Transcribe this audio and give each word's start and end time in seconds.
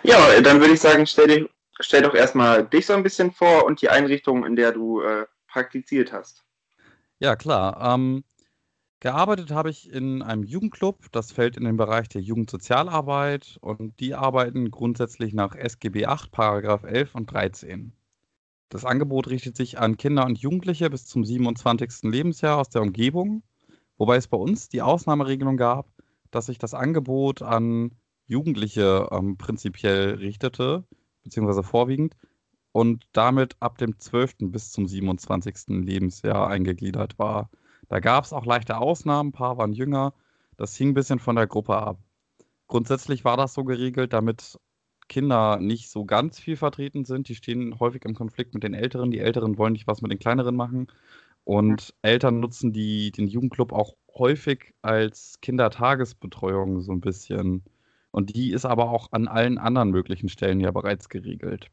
Ja, 0.03 0.41
dann 0.41 0.59
würde 0.59 0.73
ich 0.73 0.79
sagen, 0.79 1.05
stell, 1.05 1.27
dich, 1.27 1.47
stell 1.79 2.01
doch 2.01 2.15
erstmal 2.15 2.67
dich 2.67 2.85
so 2.85 2.93
ein 2.93 3.03
bisschen 3.03 3.31
vor 3.31 3.65
und 3.65 3.81
die 3.81 3.89
Einrichtung, 3.89 4.45
in 4.45 4.55
der 4.55 4.71
du 4.71 5.01
äh, 5.01 5.25
praktiziert 5.47 6.13
hast. 6.13 6.43
Ja, 7.19 7.35
klar. 7.35 7.93
Ähm, 7.93 8.23
gearbeitet 8.99 9.51
habe 9.51 9.69
ich 9.69 9.91
in 9.91 10.23
einem 10.23 10.43
Jugendclub. 10.43 11.11
Das 11.11 11.31
fällt 11.31 11.57
in 11.57 11.65
den 11.65 11.77
Bereich 11.77 12.09
der 12.09 12.21
Jugendsozialarbeit 12.21 13.59
und 13.61 13.99
die 13.99 14.15
arbeiten 14.15 14.71
grundsätzlich 14.71 15.33
nach 15.33 15.55
SGB 15.55 16.07
8, 16.07 16.31
Paragraph 16.31 16.83
11 16.83 17.13
und 17.13 17.31
13. 17.31 17.93
Das 18.71 18.85
Angebot 18.85 19.27
richtet 19.27 19.57
sich 19.57 19.79
an 19.79 19.97
Kinder 19.97 20.25
und 20.25 20.39
Jugendliche 20.39 20.89
bis 20.89 21.05
zum 21.05 21.25
27. 21.25 22.09
Lebensjahr 22.09 22.57
aus 22.57 22.69
der 22.69 22.81
Umgebung, 22.81 23.43
wobei 23.97 24.15
es 24.15 24.29
bei 24.29 24.37
uns 24.37 24.69
die 24.69 24.81
Ausnahmeregelung 24.81 25.57
gab, 25.57 25.91
dass 26.31 26.45
sich 26.45 26.57
das 26.57 26.73
Angebot 26.73 27.41
an 27.41 27.91
Jugendliche 28.27 29.09
ähm, 29.11 29.35
prinzipiell 29.35 30.13
richtete, 30.13 30.85
beziehungsweise 31.21 31.63
vorwiegend, 31.63 32.15
und 32.71 33.03
damit 33.11 33.57
ab 33.59 33.77
dem 33.77 33.99
12. 33.99 34.35
bis 34.43 34.71
zum 34.71 34.87
27. 34.87 35.83
Lebensjahr 35.83 36.47
eingegliedert 36.47 37.19
war. 37.19 37.49
Da 37.89 37.99
gab 37.99 38.23
es 38.23 38.31
auch 38.31 38.45
leichte 38.45 38.77
Ausnahmen, 38.77 39.29
ein 39.29 39.33
paar 39.33 39.57
waren 39.57 39.73
jünger. 39.73 40.13
Das 40.55 40.77
hing 40.77 40.91
ein 40.91 40.93
bisschen 40.93 41.19
von 41.19 41.35
der 41.35 41.47
Gruppe 41.47 41.75
ab. 41.75 41.99
Grundsätzlich 42.67 43.25
war 43.25 43.35
das 43.35 43.53
so 43.53 43.65
geregelt, 43.65 44.13
damit 44.13 44.57
Kinder 45.11 45.57
nicht 45.59 45.89
so 45.89 46.05
ganz 46.05 46.39
viel 46.39 46.55
vertreten 46.55 47.03
sind. 47.03 47.27
Die 47.27 47.35
stehen 47.35 47.77
häufig 47.81 48.05
im 48.05 48.15
Konflikt 48.15 48.53
mit 48.53 48.63
den 48.63 48.73
Älteren. 48.73 49.11
Die 49.11 49.19
Älteren 49.19 49.57
wollen 49.57 49.73
nicht 49.73 49.85
was 49.85 50.01
mit 50.01 50.09
den 50.09 50.19
Kleineren 50.19 50.55
machen. 50.55 50.87
Und 51.43 51.93
Eltern 52.01 52.39
nutzen 52.39 52.71
die, 52.71 53.11
den 53.11 53.27
Jugendclub 53.27 53.73
auch 53.73 53.97
häufig 54.15 54.73
als 54.81 55.35
Kindertagesbetreuung 55.41 56.79
so 56.79 56.93
ein 56.93 57.01
bisschen. 57.01 57.61
Und 58.11 58.33
die 58.33 58.53
ist 58.53 58.63
aber 58.63 58.89
auch 58.89 59.11
an 59.11 59.27
allen 59.27 59.57
anderen 59.57 59.91
möglichen 59.91 60.29
Stellen 60.29 60.61
ja 60.61 60.71
bereits 60.71 61.09
geregelt. 61.09 61.67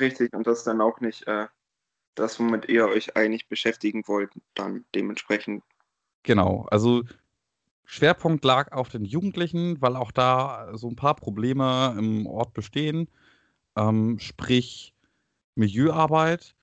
Richtig, 0.00 0.32
und 0.32 0.46
das 0.46 0.58
ist 0.58 0.66
dann 0.66 0.80
auch 0.80 1.00
nicht 1.00 1.26
äh, 1.26 1.48
das, 2.14 2.40
womit 2.40 2.70
ihr 2.70 2.88
euch 2.88 3.14
eigentlich 3.14 3.48
beschäftigen 3.48 4.04
wollt, 4.06 4.30
dann 4.54 4.86
dementsprechend. 4.94 5.62
Genau, 6.22 6.66
also 6.70 7.02
Schwerpunkt 7.90 8.44
lag 8.44 8.72
auf 8.72 8.90
den 8.90 9.06
Jugendlichen, 9.06 9.80
weil 9.80 9.96
auch 9.96 10.12
da 10.12 10.68
so 10.74 10.88
ein 10.88 10.94
paar 10.94 11.16
Probleme 11.16 11.96
im 11.98 12.26
Ort 12.26 12.52
bestehen, 12.52 13.08
ähm, 13.76 14.18
sprich 14.18 14.92
Milieuarbeit. 15.54 16.54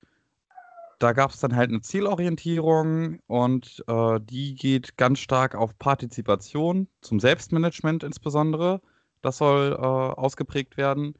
Da 1.00 1.12
gab 1.12 1.32
es 1.32 1.40
dann 1.40 1.56
halt 1.56 1.70
eine 1.70 1.80
Zielorientierung 1.80 3.18
und 3.26 3.84
äh, 3.88 4.20
die 4.22 4.54
geht 4.54 4.96
ganz 4.96 5.18
stark 5.18 5.56
auf 5.56 5.76
Partizipation, 5.80 6.86
zum 7.00 7.18
Selbstmanagement 7.18 8.04
insbesondere. 8.04 8.80
Das 9.20 9.38
soll 9.38 9.72
äh, 9.72 9.76
ausgeprägt 9.76 10.76
werden. 10.76 11.14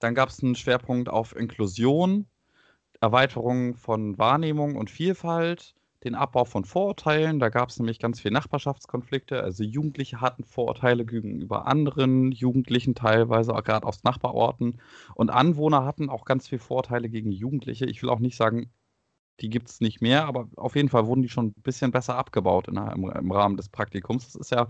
Dann 0.00 0.14
gab 0.14 0.28
es 0.28 0.42
einen 0.42 0.54
Schwerpunkt 0.54 1.08
auf 1.08 1.34
Inklusion, 1.34 2.26
Erweiterung 3.00 3.74
von 3.74 4.18
Wahrnehmung 4.18 4.76
und 4.76 4.90
Vielfalt, 4.90 5.74
den 6.04 6.14
Abbau 6.14 6.44
von 6.44 6.64
Vorurteilen. 6.64 7.38
Da 7.38 7.48
gab 7.48 7.70
es 7.70 7.78
nämlich 7.78 7.98
ganz 7.98 8.20
viele 8.20 8.34
Nachbarschaftskonflikte. 8.34 9.42
Also 9.42 9.64
Jugendliche 9.64 10.20
hatten 10.20 10.44
Vorurteile 10.44 11.04
gegenüber 11.04 11.66
anderen 11.66 12.32
Jugendlichen, 12.32 12.94
teilweise 12.94 13.54
auch 13.54 13.64
gerade 13.64 13.86
aus 13.86 14.04
Nachbarorten. 14.04 14.80
Und 15.14 15.30
Anwohner 15.30 15.84
hatten 15.84 16.10
auch 16.10 16.24
ganz 16.24 16.48
viele 16.48 16.60
Vorurteile 16.60 17.08
gegen 17.08 17.32
Jugendliche. 17.32 17.86
Ich 17.86 18.02
will 18.02 18.10
auch 18.10 18.20
nicht 18.20 18.36
sagen, 18.36 18.70
die 19.40 19.50
gibt 19.50 19.68
es 19.68 19.80
nicht 19.80 20.00
mehr, 20.00 20.26
aber 20.26 20.48
auf 20.56 20.76
jeden 20.76 20.88
Fall 20.88 21.06
wurden 21.06 21.22
die 21.22 21.28
schon 21.28 21.48
ein 21.48 21.62
bisschen 21.62 21.90
besser 21.90 22.16
abgebaut 22.16 22.68
in, 22.68 22.76
im, 22.76 23.10
im 23.10 23.32
Rahmen 23.32 23.56
des 23.56 23.68
Praktikums. 23.68 24.26
Das 24.26 24.34
ist 24.34 24.50
ja 24.50 24.68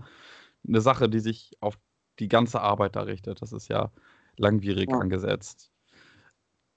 eine 0.67 0.81
Sache, 0.81 1.09
die 1.09 1.19
sich 1.19 1.53
auf 1.61 1.77
die 2.19 2.27
ganze 2.27 2.61
Arbeit 2.61 2.95
da 2.95 3.01
richtet. 3.01 3.41
Das 3.41 3.53
ist 3.53 3.69
ja 3.69 3.91
langwierig 4.37 4.89
ja. 4.89 4.97
angesetzt. 4.97 5.71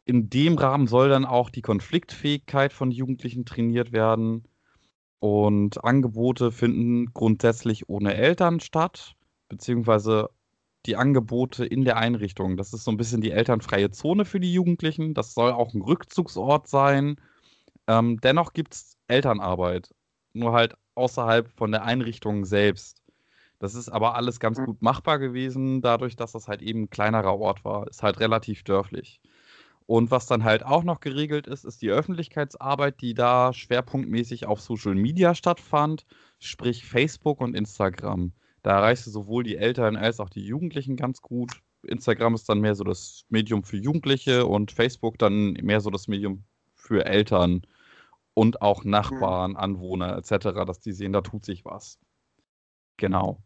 In 0.05 0.31
dem 0.31 0.59
Rahmen 0.59 0.87
soll 0.87 1.09
dann 1.09 1.25
auch 1.25 1.51
die 1.51 1.63
Konfliktfähigkeit 1.63 2.73
von 2.73 2.91
Jugendlichen 2.91 3.45
trainiert 3.45 3.93
werden. 3.93 4.45
Und 5.21 5.85
Angebote 5.85 6.51
finden 6.51 7.13
grundsätzlich 7.13 7.89
ohne 7.89 8.15
Eltern 8.15 8.61
statt, 8.61 9.15
beziehungsweise 9.49 10.31
die 10.87 10.97
Angebote 10.97 11.65
in 11.67 11.85
der 11.85 11.99
Einrichtung. 11.99 12.57
Das 12.57 12.73
ist 12.73 12.85
so 12.85 12.91
ein 12.91 12.97
bisschen 12.97 13.21
die 13.21 13.31
elternfreie 13.31 13.91
Zone 13.91 14.25
für 14.25 14.41
die 14.41 14.53
Jugendlichen. 14.53 15.15
Das 15.15 15.35
soll 15.35 15.53
auch 15.53 15.75
ein 15.75 15.83
Rückzugsort 15.83 16.69
sein. 16.69 17.17
Ähm, 17.87 18.21
dennoch 18.21 18.53
gibt 18.55 18.75
es 18.75 18.97
Elternarbeit, 19.09 19.95
nur 20.33 20.53
halt 20.53 20.75
außerhalb 20.95 21.51
von 21.53 21.73
der 21.73 21.85
Einrichtung 21.85 22.45
selbst. 22.45 23.03
Das 23.59 23.75
ist 23.75 23.91
aber 23.91 24.15
alles 24.15 24.41
ganz 24.41 24.59
gut 24.59 24.81
machbar 24.81 25.19
gewesen, 25.19 25.83
dadurch, 25.83 26.17
dass 26.17 26.33
das 26.33 26.49
halt 26.49 26.63
eben 26.63 26.85
ein 26.85 26.91
kleinerer 26.91 27.39
Ort 27.39 27.65
war. 27.65 27.87
Ist 27.89 28.03
halt 28.03 28.19
relativ 28.21 28.65
dörflich. 28.65 29.21
Und 29.91 30.13
was 30.13 30.27
dann 30.27 30.45
halt 30.45 30.65
auch 30.65 30.85
noch 30.85 31.01
geregelt 31.01 31.49
ist, 31.49 31.65
ist 31.65 31.83
die 31.83 31.91
Öffentlichkeitsarbeit, 31.91 33.01
die 33.01 33.13
da 33.13 33.53
schwerpunktmäßig 33.53 34.47
auf 34.47 34.61
Social 34.61 34.95
Media 34.95 35.35
stattfand, 35.35 36.07
sprich 36.39 36.85
Facebook 36.85 37.41
und 37.41 37.57
Instagram. 37.57 38.33
Da 38.63 38.77
erreichst 38.77 39.09
du 39.09 39.11
sowohl 39.11 39.43
die 39.43 39.57
Eltern 39.57 39.97
als 39.97 40.21
auch 40.21 40.31
die 40.31 40.47
Jugendlichen 40.47 40.95
ganz 40.95 41.23
gut. 41.23 41.61
Instagram 41.83 42.37
ist 42.37 42.49
dann 42.49 42.61
mehr 42.61 42.77
so 42.77 42.85
das 42.85 43.25
Medium 43.31 43.65
für 43.65 43.79
Jugendliche 43.79 44.47
und 44.47 44.71
Facebook 44.71 45.19
dann 45.19 45.55
mehr 45.55 45.81
so 45.81 45.91
das 45.91 46.07
Medium 46.07 46.45
für 46.77 47.05
Eltern 47.05 47.63
und 48.33 48.63
auch 48.63 48.85
Nachbarn, 48.85 49.51
mhm. 49.51 49.57
Anwohner 49.57 50.17
etc., 50.17 50.55
dass 50.65 50.79
die 50.79 50.93
sehen, 50.93 51.13
da 51.13 51.21
tut 51.21 51.45
sich 51.45 51.65
was. 51.65 51.99
Genau. 52.97 53.43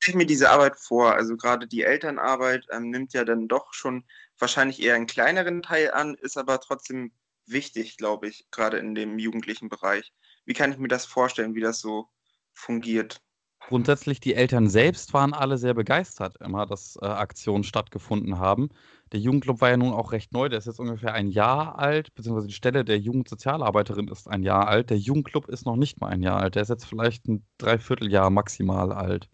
Stelle 0.00 0.18
mir 0.18 0.26
diese 0.26 0.50
Arbeit 0.50 0.78
vor, 0.78 1.14
also 1.14 1.36
gerade 1.36 1.66
die 1.66 1.82
Elternarbeit 1.82 2.66
ähm, 2.70 2.90
nimmt 2.90 3.12
ja 3.12 3.24
dann 3.24 3.48
doch 3.48 3.72
schon 3.72 4.04
wahrscheinlich 4.38 4.82
eher 4.82 4.94
einen 4.94 5.06
kleineren 5.06 5.62
Teil 5.62 5.90
an, 5.90 6.14
ist 6.14 6.38
aber 6.38 6.60
trotzdem 6.60 7.12
wichtig, 7.46 7.96
glaube 7.96 8.28
ich, 8.28 8.46
gerade 8.50 8.78
in 8.78 8.94
dem 8.94 9.18
jugendlichen 9.18 9.68
Bereich. 9.68 10.12
Wie 10.44 10.54
kann 10.54 10.72
ich 10.72 10.78
mir 10.78 10.88
das 10.88 11.06
vorstellen, 11.06 11.54
wie 11.54 11.60
das 11.60 11.80
so 11.80 12.08
fungiert? 12.54 13.20
Grundsätzlich 13.60 14.20
die 14.20 14.34
Eltern 14.34 14.68
selbst 14.68 15.12
waren 15.12 15.34
alle 15.34 15.58
sehr 15.58 15.74
begeistert, 15.74 16.36
immer, 16.40 16.64
dass 16.64 16.96
äh, 17.02 17.06
Aktionen 17.06 17.64
stattgefunden 17.64 18.38
haben. 18.38 18.70
Der 19.12 19.20
Jugendclub 19.20 19.60
war 19.60 19.70
ja 19.70 19.76
nun 19.76 19.92
auch 19.92 20.12
recht 20.12 20.32
neu, 20.32 20.48
der 20.48 20.58
ist 20.58 20.66
jetzt 20.66 20.78
ungefähr 20.80 21.12
ein 21.12 21.28
Jahr 21.28 21.78
alt, 21.78 22.14
beziehungsweise 22.14 22.46
die 22.46 22.54
Stelle 22.54 22.84
der 22.84 22.98
Jugendsozialarbeiterin 22.98 24.08
ist 24.08 24.28
ein 24.28 24.42
Jahr 24.42 24.68
alt. 24.68 24.90
Der 24.90 24.98
Jugendclub 24.98 25.48
ist 25.48 25.66
noch 25.66 25.76
nicht 25.76 26.00
mal 26.00 26.08
ein 26.08 26.22
Jahr 26.22 26.40
alt, 26.40 26.54
der 26.54 26.62
ist 26.62 26.68
jetzt 26.68 26.86
vielleicht 26.86 27.26
ein 27.26 27.44
Dreivierteljahr 27.58 28.30
maximal 28.30 28.92
alt. 28.92 29.28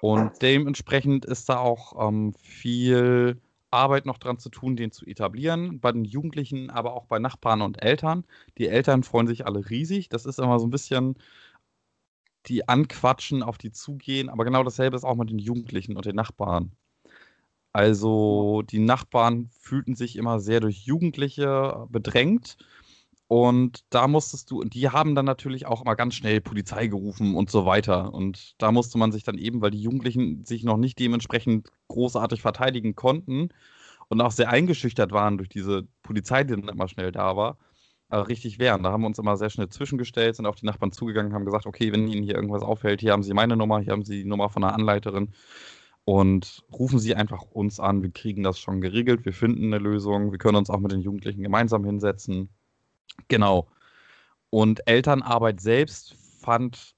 Und 0.00 0.42
dementsprechend 0.42 1.24
ist 1.24 1.48
da 1.48 1.58
auch 1.58 2.08
ähm, 2.08 2.34
viel 2.34 3.40
Arbeit 3.70 4.06
noch 4.06 4.18
dran 4.18 4.38
zu 4.38 4.48
tun, 4.48 4.76
den 4.76 4.90
zu 4.90 5.06
etablieren. 5.06 5.80
Bei 5.80 5.92
den 5.92 6.04
Jugendlichen, 6.04 6.70
aber 6.70 6.94
auch 6.94 7.06
bei 7.06 7.18
Nachbarn 7.18 7.62
und 7.62 7.82
Eltern. 7.82 8.24
Die 8.58 8.68
Eltern 8.68 9.02
freuen 9.02 9.26
sich 9.26 9.46
alle 9.46 9.68
riesig. 9.70 10.08
Das 10.08 10.26
ist 10.26 10.38
immer 10.38 10.58
so 10.58 10.66
ein 10.66 10.70
bisschen 10.70 11.16
die 12.46 12.68
anquatschen, 12.68 13.42
auf 13.42 13.58
die 13.58 13.70
zugehen. 13.72 14.28
Aber 14.28 14.44
genau 14.44 14.64
dasselbe 14.64 14.96
ist 14.96 15.04
auch 15.04 15.16
mit 15.16 15.30
den 15.30 15.38
Jugendlichen 15.38 15.96
und 15.96 16.06
den 16.06 16.16
Nachbarn. 16.16 16.72
Also 17.72 18.62
die 18.62 18.80
Nachbarn 18.80 19.48
fühlten 19.60 19.94
sich 19.94 20.16
immer 20.16 20.40
sehr 20.40 20.60
durch 20.60 20.86
Jugendliche 20.86 21.86
bedrängt 21.88 22.56
und 23.30 23.84
da 23.90 24.08
musstest 24.08 24.50
du, 24.50 24.60
und 24.60 24.74
die 24.74 24.88
haben 24.88 25.14
dann 25.14 25.24
natürlich 25.24 25.64
auch 25.64 25.84
mal 25.84 25.94
ganz 25.94 26.16
schnell 26.16 26.40
Polizei 26.40 26.88
gerufen 26.88 27.36
und 27.36 27.48
so 27.48 27.64
weiter. 27.64 28.12
Und 28.12 28.60
da 28.60 28.72
musste 28.72 28.98
man 28.98 29.12
sich 29.12 29.22
dann 29.22 29.38
eben, 29.38 29.60
weil 29.60 29.70
die 29.70 29.80
Jugendlichen 29.80 30.44
sich 30.44 30.64
noch 30.64 30.76
nicht 30.76 30.98
dementsprechend 30.98 31.68
großartig 31.86 32.42
verteidigen 32.42 32.96
konnten 32.96 33.50
und 34.08 34.20
auch 34.20 34.32
sehr 34.32 34.50
eingeschüchtert 34.50 35.12
waren 35.12 35.38
durch 35.38 35.48
diese 35.48 35.86
Polizei, 36.02 36.42
die 36.42 36.56
dann 36.56 36.68
immer 36.68 36.88
schnell 36.88 37.12
da 37.12 37.36
war, 37.36 37.58
äh, 38.08 38.16
richtig 38.16 38.58
wehren. 38.58 38.82
Da 38.82 38.90
haben 38.90 39.02
wir 39.02 39.06
uns 39.06 39.20
immer 39.20 39.36
sehr 39.36 39.50
schnell 39.50 39.68
zwischengestellt, 39.68 40.34
sind 40.34 40.46
auf 40.46 40.56
die 40.56 40.66
Nachbarn 40.66 40.90
zugegangen, 40.90 41.32
haben 41.32 41.44
gesagt, 41.44 41.66
okay, 41.66 41.92
wenn 41.92 42.08
Ihnen 42.08 42.24
hier 42.24 42.34
irgendwas 42.34 42.62
auffällt, 42.62 43.00
hier 43.00 43.12
haben 43.12 43.22
Sie 43.22 43.32
meine 43.32 43.56
Nummer, 43.56 43.78
hier 43.78 43.92
haben 43.92 44.04
Sie 44.04 44.24
die 44.24 44.28
Nummer 44.28 44.50
von 44.50 44.64
einer 44.64 44.74
Anleiterin 44.74 45.30
und 46.04 46.64
rufen 46.72 46.98
Sie 46.98 47.14
einfach 47.14 47.42
uns 47.42 47.78
an. 47.78 48.02
Wir 48.02 48.10
kriegen 48.10 48.42
das 48.42 48.58
schon 48.58 48.80
geregelt, 48.80 49.24
wir 49.24 49.34
finden 49.34 49.66
eine 49.66 49.78
Lösung, 49.78 50.32
wir 50.32 50.38
können 50.38 50.56
uns 50.56 50.68
auch 50.68 50.80
mit 50.80 50.90
den 50.90 51.00
Jugendlichen 51.00 51.44
gemeinsam 51.44 51.84
hinsetzen 51.84 52.50
Genau. 53.28 53.68
Und 54.50 54.86
Elternarbeit 54.86 55.60
selbst 55.60 56.16
fand 56.40 56.94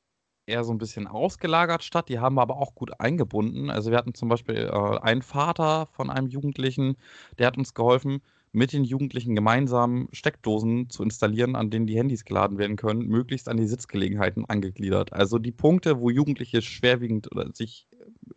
eher 0.47 0.65
so 0.65 0.73
ein 0.73 0.79
bisschen 0.79 1.07
ausgelagert 1.07 1.85
statt. 1.85 2.09
Die 2.09 2.19
haben 2.19 2.35
wir 2.35 2.43
aber 2.43 2.57
auch 2.57 2.75
gut 2.75 3.01
eingebunden. 3.01 3.71
Also 3.71 3.91
wir 3.91 3.99
hatten 3.99 4.15
zum 4.15 4.29
Beispiel 4.29 4.57
äh, 4.57 4.99
einen 5.01 5.23
Vater 5.23 5.87
von 5.93 6.11
einem 6.11 6.27
Jugendlichen, 6.29 6.97
der 7.39 7.47
hat 7.47 7.59
uns 7.59 7.75
geholfen, 7.75 8.23
mit 8.53 8.73
den 8.73 8.85
Jugendlichen 8.85 9.35
gemeinsam 9.35 10.09
Steckdosen 10.13 10.91
zu 10.91 11.03
installieren, 11.03 11.57
an 11.57 11.71
denen 11.71 11.87
die 11.87 11.97
Handys 11.97 12.25
geladen 12.25 12.59
werden 12.59 12.77
können, 12.77 13.07
möglichst 13.07 13.49
an 13.49 13.57
die 13.57 13.67
Sitzgelegenheiten 13.67 14.45
angegliedert. 14.45 15.13
Also 15.13 15.39
die 15.39 15.53
Punkte, 15.53 16.01
wo 16.01 16.11
Jugendliche 16.11 16.61
schwerwiegend 16.61 17.33
oder 17.33 17.51
sich 17.55 17.89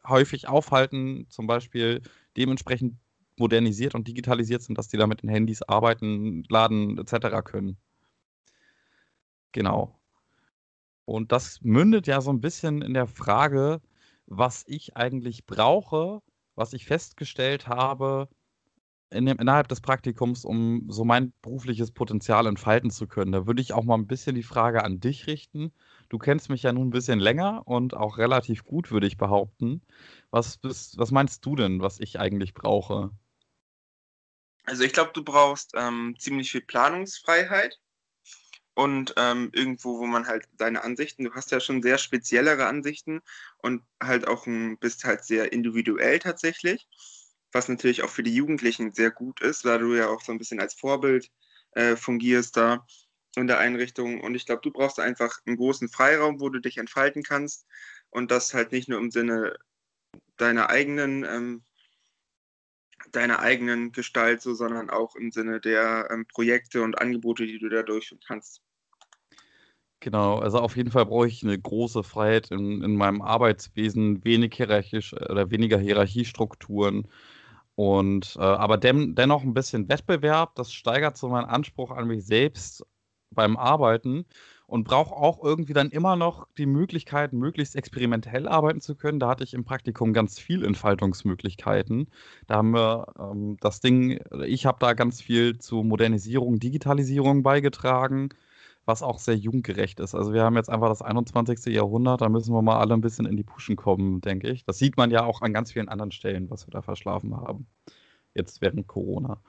häufig 0.07 0.48
aufhalten, 0.48 1.25
zum 1.30 1.48
Beispiel 1.48 2.01
dementsprechend 2.38 2.95
modernisiert 3.37 3.95
und 3.95 4.07
digitalisiert 4.07 4.61
sind, 4.61 4.77
dass 4.77 4.87
die 4.87 4.97
da 4.97 5.07
mit 5.07 5.21
den 5.23 5.29
Handys 5.29 5.61
arbeiten, 5.61 6.43
laden 6.49 6.97
etc. 6.97 7.41
können. 7.43 7.77
Genau. 9.51 9.99
Und 11.05 11.31
das 11.31 11.61
mündet 11.61 12.07
ja 12.07 12.21
so 12.21 12.31
ein 12.31 12.41
bisschen 12.41 12.81
in 12.81 12.93
der 12.93 13.07
Frage, 13.07 13.81
was 14.25 14.63
ich 14.67 14.97
eigentlich 14.97 15.45
brauche, 15.45 16.21
was 16.55 16.73
ich 16.73 16.85
festgestellt 16.85 17.67
habe 17.67 18.27
in 19.11 19.25
dem, 19.25 19.37
innerhalb 19.39 19.67
des 19.67 19.81
Praktikums, 19.81 20.45
um 20.45 20.87
so 20.89 21.05
mein 21.05 21.33
berufliches 21.41 21.91
Potenzial 21.91 22.47
entfalten 22.47 22.89
zu 22.89 23.07
können. 23.07 23.31
Da 23.31 23.47
würde 23.47 23.61
ich 23.61 23.73
auch 23.73 23.83
mal 23.83 23.95
ein 23.95 24.07
bisschen 24.07 24.35
die 24.35 24.43
Frage 24.43 24.83
an 24.83 24.99
dich 24.99 25.27
richten. 25.27 25.71
Du 26.09 26.17
kennst 26.17 26.49
mich 26.49 26.63
ja 26.63 26.73
nun 26.73 26.87
ein 26.87 26.91
bisschen 26.91 27.19
länger 27.19 27.63
und 27.65 27.95
auch 27.95 28.17
relativ 28.17 28.65
gut, 28.65 28.91
würde 28.91 29.07
ich 29.07 29.17
behaupten. 29.17 29.81
Was, 30.31 30.57
bist, 30.57 30.97
was 30.97 31.11
meinst 31.11 31.45
du 31.45 31.55
denn, 31.55 31.81
was 31.81 31.99
ich 31.99 32.19
eigentlich 32.19 32.53
brauche? 32.53 33.11
Also 34.65 34.83
ich 34.83 34.94
glaube, 34.94 35.12
du 35.13 35.23
brauchst 35.23 35.73
ähm, 35.75 36.15
ziemlich 36.19 36.51
viel 36.51 36.62
Planungsfreiheit 36.62 37.79
und 38.73 39.13
ähm, 39.17 39.51
irgendwo, 39.53 40.00
wo 40.00 40.06
man 40.06 40.27
halt 40.27 40.47
deine 40.53 40.83
Ansichten, 40.83 41.23
du 41.23 41.33
hast 41.33 41.51
ja 41.51 41.59
schon 41.59 41.81
sehr 41.81 41.97
speziellere 41.97 42.65
Ansichten 42.65 43.21
und 43.59 43.83
halt 44.01 44.27
auch 44.27 44.47
ein, 44.47 44.77
bist 44.79 45.06
halt 45.06 45.23
sehr 45.23 45.53
individuell 45.53 46.19
tatsächlich, 46.19 46.88
was 47.51 47.69
natürlich 47.69 48.03
auch 48.03 48.09
für 48.09 48.23
die 48.23 48.35
Jugendlichen 48.35 48.94
sehr 48.94 49.12
gut 49.12 49.39
ist, 49.41 49.65
da 49.65 49.77
du 49.77 49.95
ja 49.95 50.09
auch 50.09 50.21
so 50.21 50.31
ein 50.31 50.39
bisschen 50.39 50.59
als 50.59 50.73
Vorbild 50.73 51.31
äh, 51.71 51.95
fungierst 51.95 52.57
da 52.57 52.85
in 53.38 53.47
der 53.47 53.59
Einrichtung. 53.59 54.21
Und 54.21 54.35
ich 54.35 54.45
glaube, 54.45 54.61
du 54.61 54.71
brauchst 54.71 55.00
einfach 55.00 55.39
einen 55.45 55.57
großen 55.57 55.89
Freiraum, 55.89 56.39
wo 56.41 56.50
du 56.50 56.59
dich 56.59 56.77
entfalten 56.77 57.23
kannst 57.23 57.65
und 58.09 58.31
das 58.31 58.53
halt 58.53 58.71
nicht 58.71 58.89
nur 58.89 59.00
im 59.00 59.11
Sinne 59.11 59.56
deiner 60.38 60.69
eigenen 60.69 61.23
ähm, 61.23 61.63
deiner 63.12 63.40
eigenen 63.40 63.92
Gestalt, 63.92 64.42
so, 64.42 64.54
sondern 64.54 64.90
auch 64.90 65.16
im 65.16 65.31
Sinne 65.31 65.60
der 65.60 66.10
ähm, 66.12 66.25
Projekte 66.28 66.81
und 66.81 67.00
Angebote, 67.00 67.46
die 67.46 67.60
du 67.60 67.69
da 67.69 67.84
durchführen 67.84 68.22
kannst. 68.25 68.62
Genau, 70.00 70.38
also 70.38 70.60
auf 70.60 70.78
jeden 70.78 70.92
Fall 70.92 71.06
brauche 71.06 71.28
ich 71.28 71.44
eine 71.44 71.57
große 71.57 72.04
Freiheit 72.04 72.52
in, 72.52 72.84
in 72.84 72.96
meinem 72.96 73.22
Arbeitswesen, 73.22 74.24
wenig 74.24 74.54
hierarchisch 74.54 75.13
oder 75.13 75.50
weniger 75.50 75.80
Hierarchiestrukturen 75.80 77.07
und 77.75 78.36
äh, 78.38 78.42
aber 78.42 78.78
den, 78.78 79.16
dennoch 79.16 79.44
ein 79.44 79.54
bisschen 79.54 79.90
Wettbewerb, 79.90 80.56
das 80.56 80.72
steigert 80.72 81.18
so 81.18 81.30
meinen 81.30 81.46
Anspruch 81.46 81.92
an 81.92 82.07
mich 82.07 82.25
selbst 82.25 82.86
beim 83.31 83.57
Arbeiten 83.57 84.25
und 84.67 84.83
brauche 84.85 85.15
auch 85.15 85.44
irgendwie 85.44 85.73
dann 85.73 85.89
immer 85.89 86.15
noch 86.15 86.47
die 86.57 86.65
Möglichkeit, 86.65 87.33
möglichst 87.33 87.75
experimentell 87.75 88.47
arbeiten 88.47 88.81
zu 88.81 88.95
können. 88.95 89.19
Da 89.19 89.29
hatte 89.29 89.44
ich 89.44 89.53
im 89.53 89.65
Praktikum 89.65 90.13
ganz 90.13 90.39
viel 90.39 90.65
Entfaltungsmöglichkeiten. 90.65 92.07
Da 92.47 92.56
haben 92.56 92.71
wir 92.71 93.07
ähm, 93.19 93.57
das 93.62 93.79
Ding, 93.79 94.19
ich 94.45 94.65
habe 94.65 94.77
da 94.79 94.94
ganz 94.94 95.21
viel 95.21 95.57
zu 95.59 95.83
Modernisierung, 95.83 96.59
Digitalisierung 96.59 97.44
beigetragen 97.44 98.29
was 98.85 99.01
auch 99.01 99.19
sehr 99.19 99.35
jugendgerecht 99.35 100.00
ist. 100.00 100.15
Also 100.15 100.33
wir 100.33 100.44
haben 100.44 100.56
jetzt 100.56 100.69
einfach 100.69 100.89
das 100.89 101.01
21. 101.01 101.73
Jahrhundert, 101.73 102.21
da 102.21 102.29
müssen 102.29 102.53
wir 102.53 102.61
mal 102.61 102.79
alle 102.79 102.94
ein 102.94 103.01
bisschen 103.01 103.25
in 103.25 103.35
die 103.35 103.44
Puschen 103.44 103.75
kommen, 103.75 104.21
denke 104.21 104.50
ich. 104.50 104.63
Das 104.63 104.77
sieht 104.77 104.97
man 104.97 105.11
ja 105.11 105.25
auch 105.25 105.41
an 105.41 105.53
ganz 105.53 105.71
vielen 105.71 105.89
anderen 105.89 106.11
Stellen, 106.11 106.50
was 106.50 106.68
wir 106.68 106.71
da 106.71 106.81
verschlafen 106.81 107.35
haben. 107.35 107.68
Jetzt 108.33 108.61
während 108.61 108.88
Corona. 108.88 109.41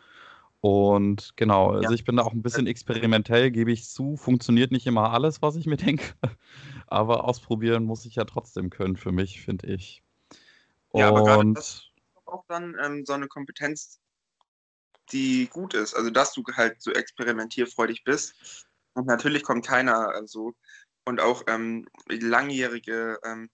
Und 0.66 1.36
genau, 1.36 1.70
also 1.70 1.90
ja. 1.90 1.90
ich 1.92 2.04
bin 2.04 2.16
da 2.16 2.24
auch 2.24 2.32
ein 2.32 2.42
bisschen 2.42 2.66
experimentell, 2.66 3.52
gebe 3.52 3.70
ich 3.70 3.88
zu. 3.88 4.16
Funktioniert 4.16 4.72
nicht 4.72 4.88
immer 4.88 5.12
alles, 5.12 5.40
was 5.40 5.54
ich 5.54 5.66
mir 5.66 5.76
denke. 5.76 6.14
Aber 6.88 7.22
ausprobieren 7.22 7.84
muss 7.84 8.04
ich 8.04 8.16
ja 8.16 8.24
trotzdem 8.24 8.68
können 8.68 8.96
für 8.96 9.12
mich, 9.12 9.40
finde 9.40 9.68
ich. 9.68 10.02
Und 10.88 11.02
ja, 11.02 11.08
aber 11.10 11.22
gerade 11.22 11.52
das 11.52 11.68
ist 11.68 11.92
auch 12.24 12.44
dann 12.48 12.74
ähm, 12.82 13.06
so 13.06 13.12
eine 13.12 13.28
Kompetenz, 13.28 14.00
die 15.12 15.46
gut 15.46 15.72
ist. 15.72 15.94
Also, 15.94 16.10
dass 16.10 16.32
du 16.32 16.42
halt 16.52 16.82
so 16.82 16.90
experimentierfreudig 16.90 18.02
bist 18.02 18.66
und 18.94 19.06
natürlich 19.06 19.44
kommt 19.44 19.64
keiner 19.64 20.16
äh, 20.16 20.26
so. 20.26 20.52
Und 21.04 21.20
auch 21.20 21.44
ähm, 21.46 21.86
langjährige 22.08 23.20
ähm, 23.24 23.50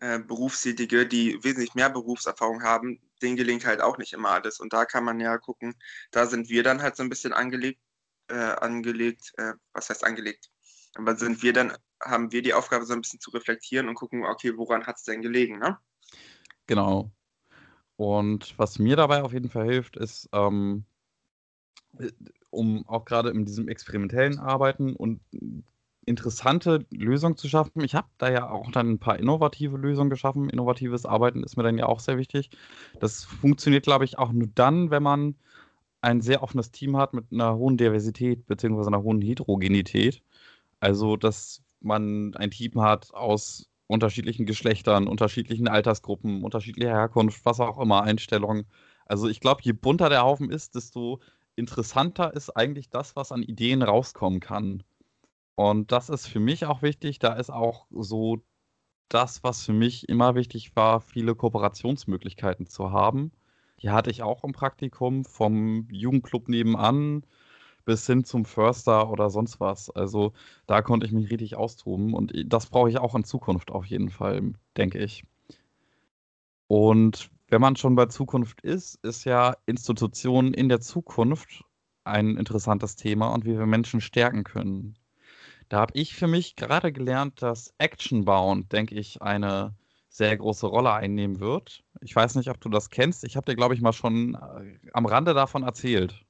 äh, 0.00 0.18
Berufstätige, 0.20 1.06
die 1.06 1.42
wesentlich 1.42 1.74
mehr 1.74 1.90
Berufserfahrung 1.90 2.62
haben, 2.62 3.00
denen 3.20 3.36
gelingt 3.36 3.66
halt 3.66 3.80
auch 3.80 3.98
nicht 3.98 4.12
immer 4.12 4.30
alles. 4.30 4.60
Und 4.60 4.72
da 4.72 4.84
kann 4.84 5.04
man 5.04 5.20
ja 5.20 5.38
gucken, 5.38 5.74
da 6.10 6.26
sind 6.26 6.48
wir 6.48 6.62
dann 6.62 6.82
halt 6.82 6.96
so 6.96 7.02
ein 7.02 7.08
bisschen 7.08 7.32
angelegt, 7.32 7.80
äh, 8.28 8.34
angelegt, 8.34 9.32
äh, 9.38 9.54
was 9.72 9.90
heißt 9.90 10.04
angelegt? 10.04 10.50
Aber 10.94 11.16
sind 11.16 11.42
wir 11.42 11.52
dann, 11.52 11.76
haben 12.02 12.32
wir 12.32 12.42
die 12.42 12.54
Aufgabe, 12.54 12.86
so 12.86 12.92
ein 12.92 13.00
bisschen 13.00 13.20
zu 13.20 13.30
reflektieren 13.30 13.88
und 13.88 13.94
gucken, 13.94 14.24
okay, 14.24 14.56
woran 14.56 14.86
hat 14.86 14.96
es 14.96 15.04
denn 15.04 15.22
gelegen, 15.22 15.58
ne? 15.58 15.78
Genau. 16.66 17.10
Und 17.96 18.56
was 18.58 18.78
mir 18.78 18.94
dabei 18.94 19.22
auf 19.22 19.32
jeden 19.32 19.50
Fall 19.50 19.66
hilft, 19.66 19.96
ist, 19.96 20.28
ähm, 20.32 20.84
um 22.50 22.86
auch 22.86 23.04
gerade 23.04 23.30
in 23.30 23.44
diesem 23.44 23.68
experimentellen 23.68 24.38
Arbeiten 24.38 24.94
und 24.94 25.20
interessante 26.08 26.86
Lösungen 26.90 27.36
zu 27.36 27.48
schaffen. 27.48 27.82
Ich 27.82 27.94
habe 27.94 28.08
da 28.18 28.30
ja 28.30 28.50
auch 28.50 28.70
dann 28.70 28.90
ein 28.90 28.98
paar 28.98 29.18
innovative 29.18 29.76
Lösungen 29.76 30.10
geschaffen. 30.10 30.48
Innovatives 30.50 31.06
Arbeiten 31.06 31.42
ist 31.44 31.56
mir 31.56 31.62
dann 31.62 31.78
ja 31.78 31.86
auch 31.86 32.00
sehr 32.00 32.18
wichtig. 32.18 32.50
Das 32.98 33.24
funktioniert, 33.24 33.84
glaube 33.84 34.04
ich, 34.04 34.18
auch 34.18 34.32
nur 34.32 34.48
dann, 34.54 34.90
wenn 34.90 35.02
man 35.02 35.36
ein 36.00 36.20
sehr 36.20 36.42
offenes 36.42 36.70
Team 36.70 36.96
hat 36.96 37.14
mit 37.14 37.26
einer 37.32 37.56
hohen 37.56 37.76
Diversität 37.76 38.46
bzw. 38.46 38.86
einer 38.86 39.02
hohen 39.02 39.20
Heterogenität. 39.20 40.22
Also, 40.80 41.16
dass 41.16 41.62
man 41.80 42.34
ein 42.34 42.50
Team 42.50 42.80
hat 42.80 43.12
aus 43.14 43.68
unterschiedlichen 43.86 44.46
Geschlechtern, 44.46 45.08
unterschiedlichen 45.08 45.68
Altersgruppen, 45.68 46.44
unterschiedlicher 46.44 46.90
Herkunft, 46.90 47.44
was 47.44 47.58
auch 47.60 47.78
immer, 47.80 48.02
Einstellungen. 48.02 48.66
Also 49.06 49.28
ich 49.28 49.40
glaube, 49.40 49.62
je 49.64 49.72
bunter 49.72 50.10
der 50.10 50.22
Haufen 50.22 50.50
ist, 50.50 50.74
desto 50.74 51.20
interessanter 51.56 52.34
ist 52.34 52.50
eigentlich 52.50 52.90
das, 52.90 53.16
was 53.16 53.32
an 53.32 53.42
Ideen 53.42 53.82
rauskommen 53.82 54.40
kann. 54.40 54.82
Und 55.58 55.90
das 55.90 56.08
ist 56.08 56.28
für 56.28 56.38
mich 56.38 56.66
auch 56.66 56.82
wichtig. 56.82 57.18
Da 57.18 57.32
ist 57.32 57.50
auch 57.50 57.88
so 57.90 58.38
das, 59.08 59.42
was 59.42 59.64
für 59.66 59.72
mich 59.72 60.08
immer 60.08 60.36
wichtig 60.36 60.76
war, 60.76 61.00
viele 61.00 61.34
Kooperationsmöglichkeiten 61.34 62.68
zu 62.68 62.92
haben. 62.92 63.32
Die 63.82 63.90
hatte 63.90 64.08
ich 64.12 64.22
auch 64.22 64.44
im 64.44 64.52
Praktikum, 64.52 65.24
vom 65.24 65.88
Jugendclub 65.90 66.48
nebenan 66.48 67.24
bis 67.84 68.06
hin 68.06 68.22
zum 68.24 68.44
Förster 68.44 69.10
oder 69.10 69.30
sonst 69.30 69.58
was. 69.58 69.90
Also 69.90 70.32
da 70.68 70.80
konnte 70.80 71.06
ich 71.06 71.12
mich 71.12 71.28
richtig 71.32 71.56
austoben 71.56 72.14
und 72.14 72.32
das 72.46 72.66
brauche 72.66 72.90
ich 72.90 72.98
auch 72.98 73.16
in 73.16 73.24
Zukunft 73.24 73.72
auf 73.72 73.84
jeden 73.86 74.10
Fall, 74.10 74.52
denke 74.76 75.00
ich. 75.00 75.24
Und 76.68 77.30
wenn 77.48 77.60
man 77.60 77.74
schon 77.74 77.96
bei 77.96 78.06
Zukunft 78.06 78.60
ist, 78.60 78.94
ist 79.04 79.24
ja 79.24 79.56
Institutionen 79.66 80.54
in 80.54 80.68
der 80.68 80.80
Zukunft 80.80 81.64
ein 82.04 82.36
interessantes 82.36 82.94
Thema 82.94 83.34
und 83.34 83.44
wie 83.44 83.58
wir 83.58 83.66
Menschen 83.66 84.00
stärken 84.00 84.44
können. 84.44 84.96
Da 85.68 85.80
habe 85.80 85.92
ich 85.94 86.14
für 86.14 86.26
mich 86.26 86.56
gerade 86.56 86.92
gelernt, 86.92 87.42
dass 87.42 87.74
Actionbound, 87.78 88.72
denke 88.72 88.94
ich, 88.94 89.20
eine 89.20 89.74
sehr 90.08 90.36
große 90.36 90.66
Rolle 90.66 90.92
einnehmen 90.92 91.40
wird. 91.40 91.84
Ich 92.00 92.16
weiß 92.16 92.34
nicht, 92.36 92.48
ob 92.50 92.60
du 92.60 92.70
das 92.70 92.90
kennst. 92.90 93.24
Ich 93.24 93.36
habe 93.36 93.44
dir, 93.44 93.56
glaube 93.56 93.74
ich, 93.74 93.80
mal 93.80 93.92
schon 93.92 94.34
äh, 94.34 94.78
am 94.92 95.06
Rande 95.06 95.34
davon 95.34 95.62
erzählt. 95.62 96.24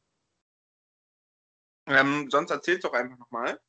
Ähm, 1.87 2.28
sonst 2.30 2.50
erzähl's 2.50 2.83
doch 2.83 2.92
einfach 2.92 3.16
nochmal. 3.16 3.61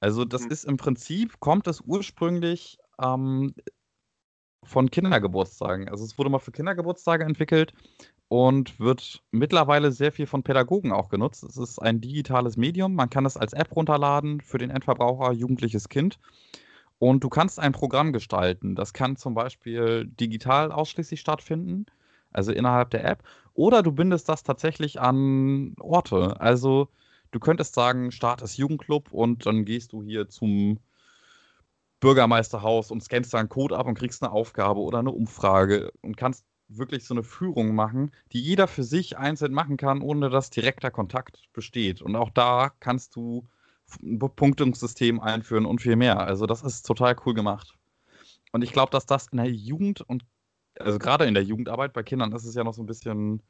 Also 0.00 0.24
das 0.24 0.44
hm. 0.44 0.50
ist 0.50 0.64
im 0.64 0.76
Prinzip, 0.78 1.38
kommt 1.40 1.66
es 1.66 1.80
ursprünglich 1.80 2.78
ähm, 3.00 3.54
von 4.64 4.90
Kindergeburtstagen. 4.90 5.88
Also 5.88 6.04
es 6.04 6.18
wurde 6.18 6.30
mal 6.30 6.38
für 6.38 6.52
Kindergeburtstage 6.52 7.24
entwickelt 7.24 7.72
und 8.28 8.80
wird 8.80 9.22
mittlerweile 9.30 9.92
sehr 9.92 10.12
viel 10.12 10.26
von 10.26 10.42
Pädagogen 10.42 10.92
auch 10.92 11.08
genutzt. 11.08 11.44
Es 11.44 11.56
ist 11.56 11.78
ein 11.78 12.00
digitales 12.00 12.56
Medium. 12.56 12.94
Man 12.94 13.10
kann 13.10 13.26
es 13.26 13.36
als 13.36 13.52
App 13.52 13.74
runterladen 13.74 14.40
für 14.40 14.58
den 14.58 14.70
Endverbraucher, 14.70 15.32
jugendliches 15.32 15.88
Kind. 15.88 16.18
Und 16.98 17.22
du 17.22 17.28
kannst 17.28 17.60
ein 17.60 17.72
Programm 17.72 18.12
gestalten. 18.12 18.74
Das 18.74 18.92
kann 18.92 19.16
zum 19.16 19.34
Beispiel 19.34 20.06
digital 20.06 20.72
ausschließlich 20.72 21.20
stattfinden, 21.20 21.86
also 22.32 22.52
innerhalb 22.52 22.90
der 22.90 23.04
App. 23.04 23.22
Oder 23.54 23.82
du 23.82 23.92
bindest 23.92 24.28
das 24.28 24.42
tatsächlich 24.42 25.00
an 25.00 25.74
Orte. 25.78 26.40
Also 26.40 26.88
du 27.30 27.38
könntest 27.38 27.74
sagen, 27.74 28.10
Start 28.10 28.42
ist 28.42 28.56
Jugendclub 28.56 29.12
und 29.12 29.46
dann 29.46 29.64
gehst 29.64 29.92
du 29.92 30.02
hier 30.02 30.28
zum 30.28 30.80
Bürgermeisterhaus 32.00 32.90
und 32.90 33.02
scannst 33.02 33.32
da 33.34 33.38
einen 33.38 33.48
Code 33.48 33.76
ab 33.76 33.86
und 33.86 33.96
kriegst 33.96 34.22
eine 34.22 34.32
Aufgabe 34.32 34.80
oder 34.80 34.98
eine 34.98 35.12
Umfrage 35.12 35.92
und 36.02 36.16
kannst 36.16 36.44
wirklich 36.68 37.04
so 37.04 37.14
eine 37.14 37.22
Führung 37.22 37.74
machen, 37.74 38.10
die 38.32 38.40
jeder 38.40 38.66
für 38.66 38.84
sich 38.84 39.18
einzeln 39.18 39.52
machen 39.52 39.76
kann, 39.76 40.02
ohne 40.02 40.30
dass 40.30 40.50
direkter 40.50 40.90
Kontakt 40.90 41.48
besteht. 41.52 42.02
Und 42.02 42.16
auch 42.16 42.30
da 42.30 42.72
kannst 42.80 43.16
du 43.16 43.48
ein 44.02 44.18
Punktungssystem 44.18 45.20
einführen 45.20 45.66
und 45.66 45.80
viel 45.80 45.96
mehr. 45.96 46.20
Also 46.20 46.46
das 46.46 46.62
ist 46.62 46.82
total 46.82 47.16
cool 47.24 47.34
gemacht. 47.34 47.74
Und 48.52 48.62
ich 48.62 48.72
glaube, 48.72 48.90
dass 48.90 49.06
das 49.06 49.28
in 49.28 49.38
der 49.38 49.50
Jugend 49.50 50.00
und 50.00 50.24
also 50.78 50.98
gerade 50.98 51.24
in 51.24 51.34
der 51.34 51.44
Jugendarbeit 51.44 51.92
bei 51.92 52.02
Kindern 52.02 52.32
ist 52.32 52.44
es 52.44 52.54
ja 52.54 52.64
noch 52.64 52.74
so 52.74 52.82
ein 52.82 52.86
bisschen 52.86 53.42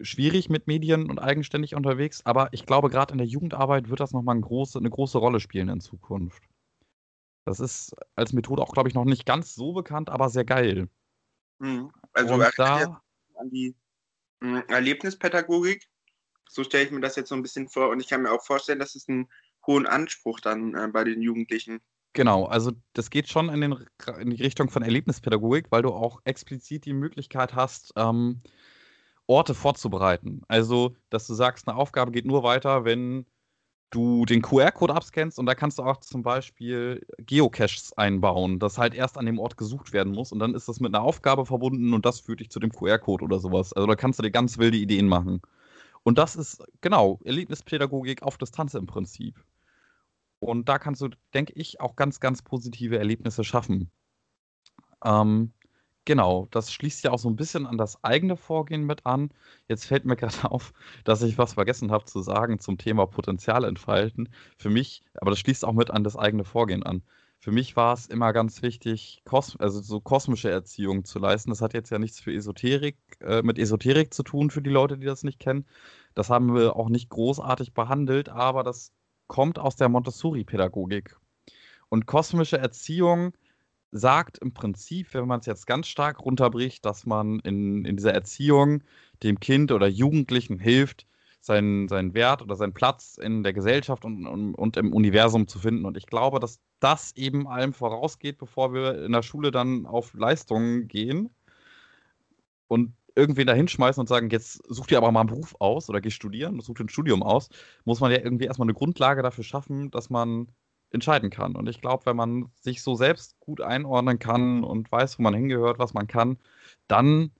schwierig 0.00 0.48
mit 0.48 0.66
Medien 0.66 1.08
und 1.08 1.18
eigenständig 1.18 1.74
unterwegs, 1.74 2.24
aber 2.24 2.48
ich 2.52 2.66
glaube, 2.66 2.90
gerade 2.90 3.12
in 3.12 3.18
der 3.18 3.26
Jugendarbeit 3.26 3.88
wird 3.88 4.00
das 4.00 4.12
nochmal 4.12 4.34
eine 4.34 4.42
große, 4.42 4.78
eine 4.78 4.90
große 4.90 5.18
Rolle 5.18 5.38
spielen 5.40 5.68
in 5.68 5.80
Zukunft. 5.80 6.42
Das 7.44 7.60
ist 7.60 7.94
als 8.16 8.32
Methode 8.32 8.62
auch, 8.62 8.72
glaube 8.72 8.88
ich, 8.88 8.94
noch 8.94 9.04
nicht 9.04 9.26
ganz 9.26 9.54
so 9.54 9.72
bekannt, 9.72 10.10
aber 10.10 10.30
sehr 10.30 10.44
geil. 10.44 10.88
Mhm. 11.60 11.90
Also 12.14 12.38
da 12.56 13.00
an 13.36 13.50
die 13.50 13.74
hm, 14.40 14.62
Erlebnispädagogik, 14.68 15.86
so 16.48 16.64
stelle 16.64 16.84
ich 16.84 16.90
mir 16.90 17.00
das 17.00 17.16
jetzt 17.16 17.28
so 17.28 17.34
ein 17.34 17.42
bisschen 17.42 17.68
vor 17.68 17.90
und 17.90 18.00
ich 18.00 18.08
kann 18.08 18.22
mir 18.22 18.32
auch 18.32 18.44
vorstellen, 18.44 18.78
dass 18.78 18.94
es 18.94 19.08
einen 19.08 19.28
hohen 19.66 19.86
Anspruch 19.86 20.40
dann 20.40 20.74
äh, 20.74 20.88
bei 20.88 21.04
den 21.04 21.20
Jugendlichen 21.20 21.80
Genau, 22.14 22.44
also 22.44 22.70
das 22.92 23.10
geht 23.10 23.28
schon 23.28 23.48
in, 23.48 23.60
den, 23.60 23.76
in, 24.20 24.30
die 24.30 24.42
Richtung 24.42 24.70
von 24.70 24.84
Erlebnispädagogik, 24.84 25.66
weil 25.70 25.82
du 25.82 25.88
auch 25.88 26.20
explizit 26.24 26.84
die 26.84 26.92
Möglichkeit 26.92 27.54
hast, 27.54 27.92
ähm, 27.96 28.40
Orte 29.26 29.52
vorzubereiten. 29.52 30.42
Also, 30.46 30.96
dass 31.10 31.26
du 31.26 31.34
sagst, 31.34 31.66
eine 31.66 31.76
Aufgabe 31.76 32.12
geht 32.12 32.24
nur 32.24 32.44
weiter, 32.44 32.84
wenn 32.84 33.26
du 33.94 34.24
den 34.24 34.42
QR-Code 34.42 34.94
abscannst 34.94 35.38
und 35.38 35.46
da 35.46 35.54
kannst 35.54 35.78
du 35.78 35.82
auch 35.82 35.98
zum 35.98 36.22
Beispiel 36.22 37.06
Geocaches 37.18 37.92
einbauen, 37.96 38.58
das 38.58 38.78
halt 38.78 38.94
erst 38.94 39.16
an 39.16 39.26
dem 39.26 39.38
Ort 39.38 39.56
gesucht 39.56 39.92
werden 39.92 40.12
muss 40.12 40.32
und 40.32 40.38
dann 40.38 40.54
ist 40.54 40.68
das 40.68 40.80
mit 40.80 40.94
einer 40.94 41.04
Aufgabe 41.04 41.46
verbunden 41.46 41.94
und 41.94 42.04
das 42.04 42.20
führt 42.20 42.40
dich 42.40 42.50
zu 42.50 42.60
dem 42.60 42.72
QR-Code 42.72 43.24
oder 43.24 43.38
sowas. 43.38 43.72
Also 43.72 43.86
da 43.86 43.94
kannst 43.94 44.18
du 44.18 44.22
dir 44.22 44.30
ganz 44.30 44.58
wilde 44.58 44.76
Ideen 44.76 45.08
machen. 45.08 45.40
Und 46.02 46.18
das 46.18 46.36
ist, 46.36 46.62
genau, 46.80 47.20
Erlebnispädagogik 47.24 48.22
auf 48.22 48.36
Distanz 48.36 48.74
im 48.74 48.86
Prinzip. 48.86 49.42
Und 50.38 50.68
da 50.68 50.78
kannst 50.78 51.00
du, 51.00 51.08
denke 51.32 51.54
ich, 51.54 51.80
auch 51.80 51.96
ganz, 51.96 52.20
ganz 52.20 52.42
positive 52.42 52.98
Erlebnisse 52.98 53.44
schaffen. 53.44 53.90
Ähm, 55.02 55.52
genau, 56.04 56.48
das 56.50 56.72
schließt 56.72 57.04
ja 57.04 57.10
auch 57.10 57.18
so 57.18 57.28
ein 57.28 57.36
bisschen 57.36 57.66
an 57.66 57.78
das 57.78 58.02
eigene 58.04 58.36
Vorgehen 58.36 58.84
mit 58.84 59.06
an. 59.06 59.30
Jetzt 59.68 59.86
fällt 59.86 60.04
mir 60.04 60.16
gerade 60.16 60.50
auf, 60.50 60.72
dass 61.04 61.22
ich 61.22 61.38
was 61.38 61.54
vergessen 61.54 61.90
habe 61.90 62.04
zu 62.04 62.20
sagen 62.20 62.58
zum 62.58 62.78
Thema 62.78 63.06
Potenzial 63.06 63.64
entfalten. 63.64 64.28
Für 64.58 64.70
mich, 64.70 65.02
aber 65.20 65.30
das 65.30 65.40
schließt 65.40 65.64
auch 65.64 65.72
mit 65.72 65.90
an 65.90 66.04
das 66.04 66.16
eigene 66.16 66.44
Vorgehen 66.44 66.82
an. 66.82 67.02
Für 67.44 67.52
mich 67.52 67.76
war 67.76 67.92
es 67.92 68.06
immer 68.06 68.32
ganz 68.32 68.62
wichtig, 68.62 69.22
also 69.58 69.82
so 69.82 70.00
kosmische 70.00 70.48
Erziehung 70.48 71.04
zu 71.04 71.18
leisten. 71.18 71.50
Das 71.50 71.60
hat 71.60 71.74
jetzt 71.74 71.90
ja 71.90 71.98
nichts 71.98 72.18
für 72.18 72.32
Esoterik, 72.32 72.96
äh, 73.20 73.42
mit 73.42 73.58
Esoterik 73.58 74.14
zu 74.14 74.22
tun, 74.22 74.50
für 74.50 74.62
die 74.62 74.70
Leute, 74.70 74.96
die 74.96 75.04
das 75.04 75.24
nicht 75.24 75.40
kennen. 75.40 75.66
Das 76.14 76.30
haben 76.30 76.54
wir 76.54 76.74
auch 76.76 76.88
nicht 76.88 77.10
großartig 77.10 77.74
behandelt, 77.74 78.30
aber 78.30 78.62
das 78.62 78.92
kommt 79.26 79.58
aus 79.58 79.76
der 79.76 79.90
Montessori-Pädagogik. 79.90 81.16
Und 81.90 82.06
kosmische 82.06 82.56
Erziehung 82.56 83.34
sagt 83.94 84.38
im 84.38 84.52
Prinzip, 84.52 85.14
wenn 85.14 85.28
man 85.28 85.38
es 85.38 85.46
jetzt 85.46 85.68
ganz 85.68 85.86
stark 85.86 86.20
runterbricht, 86.20 86.84
dass 86.84 87.06
man 87.06 87.38
in, 87.40 87.84
in 87.84 87.96
dieser 87.96 88.12
Erziehung 88.12 88.82
dem 89.22 89.38
Kind 89.38 89.70
oder 89.70 89.86
Jugendlichen 89.86 90.58
hilft, 90.58 91.06
seinen, 91.40 91.88
seinen 91.88 92.12
Wert 92.12 92.42
oder 92.42 92.56
seinen 92.56 92.74
Platz 92.74 93.18
in 93.18 93.44
der 93.44 93.52
Gesellschaft 93.52 94.04
und, 94.04 94.26
und, 94.26 94.54
und 94.56 94.76
im 94.76 94.92
Universum 94.92 95.46
zu 95.46 95.60
finden. 95.60 95.84
Und 95.84 95.96
ich 95.96 96.06
glaube, 96.06 96.40
dass 96.40 96.58
das 96.80 97.14
eben 97.16 97.46
allem 97.46 97.72
vorausgeht, 97.72 98.36
bevor 98.38 98.74
wir 98.74 99.04
in 99.04 99.12
der 99.12 99.22
Schule 99.22 99.52
dann 99.52 99.86
auf 99.86 100.12
Leistungen 100.14 100.88
gehen 100.88 101.30
und 102.66 102.94
irgendwen 103.14 103.46
da 103.46 103.54
hinschmeißen 103.54 104.00
und 104.00 104.08
sagen, 104.08 104.28
jetzt 104.30 104.60
such 104.68 104.88
dir 104.88 104.98
aber 104.98 105.12
mal 105.12 105.20
einen 105.20 105.28
Beruf 105.28 105.54
aus 105.60 105.88
oder 105.88 106.00
geh 106.00 106.10
studieren, 106.10 106.58
such 106.60 106.74
dir 106.74 106.84
ein 106.84 106.88
Studium 106.88 107.22
aus, 107.22 107.48
muss 107.84 108.00
man 108.00 108.10
ja 108.10 108.18
irgendwie 108.18 108.46
erstmal 108.46 108.66
eine 108.66 108.74
Grundlage 108.74 109.22
dafür 109.22 109.44
schaffen, 109.44 109.92
dass 109.92 110.10
man 110.10 110.48
entscheiden 110.94 111.30
kann. 111.30 111.56
Und 111.56 111.68
ich 111.68 111.80
glaube, 111.80 112.06
wenn 112.06 112.16
man 112.16 112.50
sich 112.60 112.82
so 112.82 112.94
selbst 112.94 113.38
gut 113.40 113.60
einordnen 113.60 114.18
kann 114.18 114.64
und 114.64 114.90
weiß, 114.90 115.18
wo 115.18 115.22
man 115.22 115.34
hingehört, 115.34 115.78
was 115.78 115.92
man 115.92 116.06
kann, 116.06 116.38
dann 116.88 117.32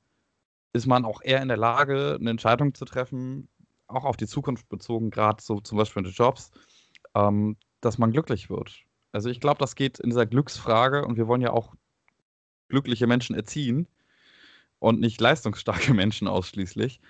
ist 0.72 0.86
man 0.86 1.04
auch 1.04 1.22
eher 1.22 1.40
in 1.40 1.48
der 1.48 1.56
Lage, 1.56 2.18
eine 2.20 2.30
Entscheidung 2.30 2.74
zu 2.74 2.84
treffen, 2.84 3.48
auch 3.86 4.04
auf 4.04 4.16
die 4.16 4.26
Zukunft 4.26 4.68
bezogen, 4.68 5.10
gerade 5.10 5.42
so 5.42 5.60
zum 5.60 5.78
Beispiel 5.78 6.00
in 6.00 6.10
den 6.10 6.14
Jobs, 6.14 6.50
ähm, 7.14 7.56
dass 7.80 7.96
man 7.96 8.12
glücklich 8.12 8.50
wird. 8.50 8.82
Also 9.12 9.30
ich 9.30 9.40
glaube, 9.40 9.58
das 9.58 9.76
geht 9.76 10.00
in 10.00 10.10
dieser 10.10 10.26
Glücksfrage 10.26 11.04
und 11.04 11.16
wir 11.16 11.28
wollen 11.28 11.40
ja 11.40 11.52
auch 11.52 11.74
glückliche 12.68 13.06
Menschen 13.06 13.36
erziehen 13.36 13.86
und 14.80 15.00
nicht 15.00 15.20
leistungsstarke 15.20 15.94
Menschen 15.94 16.26
ausschließlich, 16.26 17.00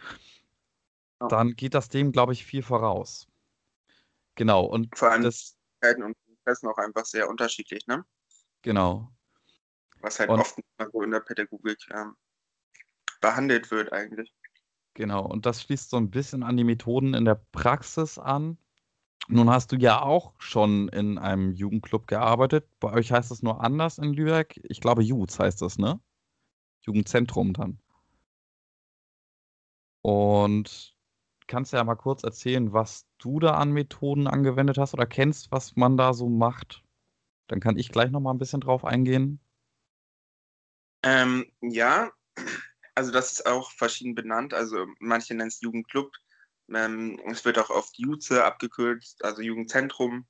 dann 1.31 1.57
geht 1.57 1.73
das 1.73 1.89
dem, 1.89 2.13
glaube 2.13 2.35
ich, 2.35 2.45
viel 2.45 2.63
voraus. 2.63 3.29
Genau. 4.35 4.65
Und 4.65 4.97
vor 4.99 5.11
allem 5.11 5.23
das 5.23 5.57
und 5.83 6.17
Interessen 6.45 6.69
auch 6.69 6.79
einfach 6.79 7.07
sehr 7.07 7.29
unterschiedlich, 7.29 7.87
ne? 7.87 8.05
Genau. 8.63 9.11
Was 10.01 10.21
halt 10.21 10.29
und, 10.29 10.41
oft 10.41 10.57
so 10.93 11.03
in 11.03 11.11
der 11.11 11.21
Pädagogik 11.21 11.79
ähm, 11.91 12.17
behandelt 13.21 13.71
wird 13.71 13.93
eigentlich. 13.93 14.35
Genau, 14.93 15.25
und 15.27 15.47
das 15.47 15.63
schließt 15.63 15.91
so 15.91 15.97
ein 15.97 16.11
bisschen 16.11 16.43
an 16.43 16.57
die 16.57 16.65
Methoden 16.65 17.15
in 17.15 17.25
der 17.25 17.35
Praxis 17.53 18.19
an. 18.19 18.59
Nun 19.29 19.49
hast 19.49 19.73
du 19.73 19.77
ja 19.77 20.03
auch 20.03 20.35
schon 20.39 20.89
in 20.89 21.17
einem 21.17 21.53
Jugendclub 21.53 22.07
gearbeitet. 22.07 22.69
Bei 22.79 22.93
euch 22.93 23.11
heißt 23.11 23.31
es 23.31 23.43
nur 23.43 23.63
anders 23.63 23.97
in 23.97 24.13
Lübeck. 24.13 24.61
Ich 24.65 24.83
glaube, 24.83 25.03
Juz 25.03 25.39
heißt 25.39 25.63
das, 25.63 25.79
ne? 25.79 25.99
Jugendzentrum 26.83 27.55
dann. 27.55 27.81
Und 30.03 30.94
kannst 31.47 31.73
du 31.73 31.77
ja 31.77 31.85
mal 31.85 31.95
kurz 31.95 32.23
erzählen, 32.25 32.73
was 32.73 33.07
du 33.19 33.41
da 33.41 33.55
an 33.55 33.73
Methoden 33.73 34.27
angewendet 34.27 34.79
hast 34.79 34.95
oder 34.95 35.07
kennst, 35.07 35.51
was 35.51 35.77
man 35.77 35.97
da 35.97 36.13
so 36.15 36.29
macht? 36.29 36.83
Dann 37.49 37.61
kann 37.61 37.77
ich 37.77 37.91
gleich 37.91 38.11
noch 38.11 38.21
mal 38.21 38.33
ein 38.33 38.39
bisschen 38.39 38.61
drauf 38.61 38.85
eingehen. 38.85 39.41
Ähm, 41.03 41.47
ja, 41.61 42.11
also 42.95 43.13
das 43.13 43.33
ist 43.33 43.47
auch 43.47 43.71
verschieden 43.73 44.15
benannt. 44.15 44.55
Also 44.55 44.87
manche 44.99 45.35
nennen 45.35 45.49
es 45.49 45.61
Jugendclub. 45.61 46.11
Ähm, 46.73 47.21
es 47.27 47.45
wird 47.45 47.59
auch 47.59 47.71
oft 47.71 47.99
Juze 47.99 48.45
abgekürzt, 48.45 49.23
also 49.25 49.43
Jugendzentrum. 49.43 50.27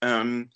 Ähm, 0.00 0.50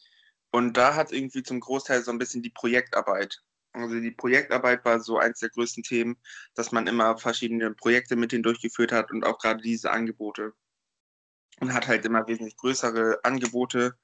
und 0.53 0.77
da 0.77 0.95
hat 0.95 1.13
irgendwie 1.13 1.43
zum 1.43 1.61
Großteil 1.61 2.03
so 2.03 2.13
ein 2.13 2.19
bisschen 2.19 2.43
die 2.43 2.51
Projektarbeit 2.51 3.43
also 3.77 4.01
die 4.01 4.11
Projektarbeit 4.11 4.85
war 4.85 5.01
so 5.01 5.19
eins 5.19 5.41
der 5.41 5.51
größten 5.51 5.83
Themen, 5.83 6.17
dass 6.55 6.73
man 6.73 6.87
immer 6.87 7.19
verschiedene 7.19 7.73
Projekte 7.75 8.17
mit 8.17 8.33
denen 8.33 8.43
durchgeführt 8.43 8.93
hat 8.93 9.11
und 9.11 9.25
auch 9.25 9.39
gerade 9.39 9.63
diese 9.63 9.91
Angebote. 9.91 10.55
Und 11.61 11.73
hat 11.73 11.89
halt 11.89 12.05
immer 12.05 12.27
wesentlich 12.27 12.57
größere 12.57 13.21
Angebote 13.23 13.97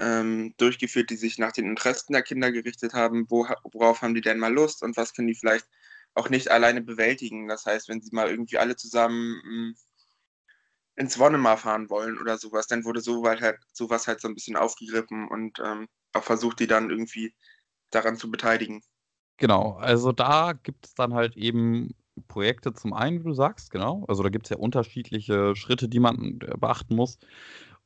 ähm, 0.00 0.54
durchgeführt, 0.56 1.10
die 1.10 1.16
sich 1.16 1.38
nach 1.38 1.52
den 1.52 1.66
Interessen 1.66 2.12
der 2.12 2.22
Kinder 2.22 2.52
gerichtet 2.52 2.94
haben. 2.94 3.26
Wo, 3.28 3.46
worauf 3.72 4.02
haben 4.02 4.14
die 4.14 4.20
denn 4.20 4.38
mal 4.38 4.52
Lust 4.52 4.82
und 4.82 4.96
was 4.96 5.14
können 5.14 5.28
die 5.28 5.34
vielleicht 5.34 5.68
auch 6.14 6.28
nicht 6.28 6.50
alleine 6.50 6.82
bewältigen? 6.82 7.48
Das 7.48 7.66
heißt, 7.66 7.88
wenn 7.88 8.02
sie 8.02 8.14
mal 8.14 8.28
irgendwie 8.28 8.58
alle 8.58 8.76
zusammen 8.76 9.40
hm, 9.42 9.76
ins 10.96 11.18
Wonnemar 11.18 11.56
fahren 11.58 11.90
wollen 11.90 12.18
oder 12.18 12.38
sowas, 12.38 12.66
dann 12.66 12.84
wurde 12.84 13.00
sowas 13.00 13.40
halt, 13.40 13.58
sowas 13.72 14.06
halt 14.06 14.20
so 14.20 14.28
ein 14.28 14.34
bisschen 14.34 14.56
aufgegriffen 14.56 15.28
und 15.28 15.58
ähm, 15.64 15.88
auch 16.12 16.24
versucht, 16.24 16.60
die 16.60 16.66
dann 16.66 16.90
irgendwie 16.90 17.34
daran 17.90 18.16
zu 18.16 18.30
beteiligen. 18.30 18.82
Genau, 19.38 19.72
also 19.80 20.12
da 20.12 20.52
gibt 20.52 20.86
es 20.86 20.94
dann 20.94 21.14
halt 21.14 21.36
eben 21.36 21.94
Projekte 22.28 22.72
zum 22.74 22.92
einen, 22.92 23.20
wie 23.20 23.24
du 23.28 23.32
sagst, 23.34 23.70
genau. 23.70 24.04
Also 24.08 24.22
da 24.22 24.28
gibt 24.28 24.46
es 24.46 24.50
ja 24.50 24.56
unterschiedliche 24.58 25.56
Schritte, 25.56 25.88
die 25.88 26.00
man 26.00 26.38
äh, 26.42 26.56
beachten 26.58 26.94
muss. 26.94 27.18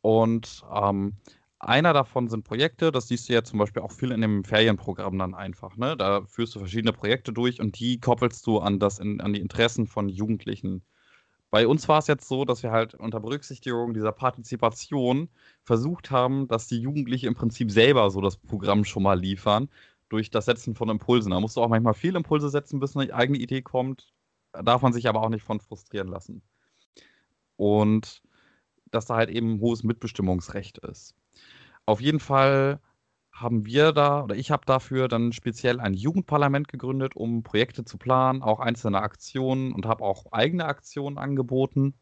Und 0.02 0.62
ähm, 0.72 1.14
einer 1.58 1.92
davon 1.92 2.28
sind 2.28 2.44
Projekte, 2.44 2.92
das 2.92 3.08
siehst 3.08 3.28
du 3.28 3.32
ja 3.34 3.42
zum 3.44 3.58
Beispiel 3.58 3.82
auch 3.82 3.92
viel 3.92 4.12
in 4.12 4.20
dem 4.20 4.44
Ferienprogramm 4.44 5.18
dann 5.18 5.34
einfach. 5.34 5.76
Ne? 5.76 5.96
Da 5.96 6.24
führst 6.26 6.54
du 6.54 6.58
verschiedene 6.58 6.92
Projekte 6.92 7.32
durch 7.32 7.60
und 7.60 7.78
die 7.78 7.98
koppelst 8.00 8.46
du 8.46 8.58
an, 8.58 8.78
das, 8.78 9.00
an 9.00 9.32
die 9.32 9.40
Interessen 9.40 9.86
von 9.86 10.08
Jugendlichen. 10.08 10.84
Bei 11.50 11.66
uns 11.66 11.88
war 11.88 11.98
es 11.98 12.06
jetzt 12.08 12.28
so, 12.28 12.44
dass 12.44 12.62
wir 12.62 12.72
halt 12.72 12.94
unter 12.94 13.20
Berücksichtigung 13.20 13.94
dieser 13.94 14.12
Partizipation 14.12 15.28
versucht 15.62 16.10
haben, 16.10 16.48
dass 16.48 16.66
die 16.66 16.80
Jugendlichen 16.80 17.26
im 17.26 17.34
Prinzip 17.34 17.70
selber 17.70 18.10
so 18.10 18.20
das 18.20 18.36
Programm 18.36 18.84
schon 18.84 19.02
mal 19.04 19.18
liefern 19.18 19.68
durch 20.08 20.30
das 20.30 20.44
Setzen 20.44 20.74
von 20.74 20.88
Impulsen. 20.88 21.30
Da 21.30 21.40
musst 21.40 21.56
du 21.56 21.62
auch 21.62 21.68
manchmal 21.68 21.94
viele 21.94 22.18
Impulse 22.18 22.48
setzen, 22.48 22.80
bis 22.80 22.96
eine 22.96 23.12
eigene 23.12 23.38
Idee 23.38 23.62
kommt. 23.62 24.12
Da 24.52 24.62
darf 24.62 24.82
man 24.82 24.92
sich 24.92 25.08
aber 25.08 25.22
auch 25.22 25.28
nicht 25.28 25.42
von 25.42 25.60
frustrieren 25.60 26.08
lassen. 26.08 26.42
Und 27.56 28.22
dass 28.90 29.06
da 29.06 29.16
halt 29.16 29.30
eben 29.30 29.54
ein 29.54 29.60
hohes 29.60 29.82
Mitbestimmungsrecht 29.82 30.78
ist. 30.78 31.14
Auf 31.86 32.00
jeden 32.00 32.20
Fall 32.20 32.80
haben 33.32 33.66
wir 33.66 33.92
da, 33.92 34.24
oder 34.24 34.34
ich 34.34 34.50
habe 34.50 34.64
dafür 34.64 35.08
dann 35.08 35.32
speziell 35.32 35.78
ein 35.78 35.94
Jugendparlament 35.94 36.68
gegründet, 36.68 37.16
um 37.16 37.42
Projekte 37.42 37.84
zu 37.84 37.98
planen, 37.98 38.42
auch 38.42 38.60
einzelne 38.60 39.02
Aktionen 39.02 39.72
und 39.72 39.86
habe 39.86 40.04
auch 40.04 40.32
eigene 40.32 40.64
Aktionen 40.64 41.18
angeboten, 41.18 41.94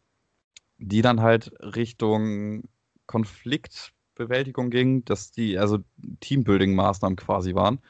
die 0.78 1.02
dann 1.02 1.20
halt 1.20 1.52
Richtung 1.60 2.68
Konflikt 3.06 3.92
Bewältigung 4.14 4.70
ging, 4.70 5.04
dass 5.04 5.30
die 5.30 5.58
also 5.58 5.78
Teambuilding-Maßnahmen 6.20 7.16
quasi 7.16 7.54
waren 7.54 7.80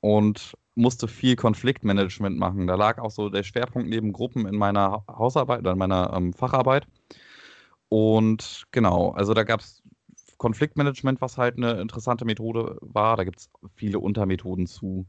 und 0.00 0.56
musste 0.74 1.08
viel 1.08 1.36
Konfliktmanagement 1.36 2.38
machen. 2.38 2.66
Da 2.66 2.74
lag 2.74 2.98
auch 2.98 3.10
so 3.10 3.30
der 3.30 3.42
Schwerpunkt 3.42 3.88
neben 3.88 4.12
Gruppen 4.12 4.46
in 4.46 4.56
meiner 4.56 5.04
Hausarbeit 5.08 5.60
oder 5.60 5.72
in 5.72 5.78
meiner 5.78 6.12
ähm, 6.14 6.32
Facharbeit. 6.32 6.86
Und 7.88 8.64
genau, 8.72 9.10
also 9.10 9.32
da 9.32 9.44
gab 9.44 9.60
es 9.60 9.82
Konfliktmanagement, 10.38 11.20
was 11.20 11.38
halt 11.38 11.56
eine 11.56 11.80
interessante 11.80 12.24
Methode 12.24 12.76
war. 12.82 13.16
Da 13.16 13.24
gibt 13.24 13.40
es 13.40 13.50
viele 13.74 13.98
Untermethoden 13.98 14.66
zu. 14.66 15.06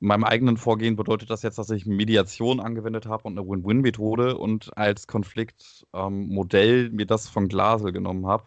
In 0.00 0.06
meinem 0.08 0.22
eigenen 0.24 0.56
Vorgehen 0.56 0.94
bedeutet 0.94 1.28
das 1.28 1.42
jetzt, 1.42 1.58
dass 1.58 1.70
ich 1.70 1.84
Mediation 1.84 2.60
angewendet 2.60 3.06
habe 3.06 3.24
und 3.24 3.36
eine 3.36 3.48
Win-Win-Methode 3.48 4.38
und 4.38 4.76
als 4.78 5.08
Konfliktmodell 5.08 6.86
ähm, 6.86 6.94
mir 6.94 7.06
das 7.06 7.28
von 7.28 7.48
Glasel 7.48 7.90
genommen 7.90 8.26
habe. 8.26 8.44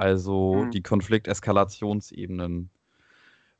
Also 0.00 0.54
mhm. 0.54 0.70
die 0.70 0.82
Konflikteskalationsebenen. 0.82 2.70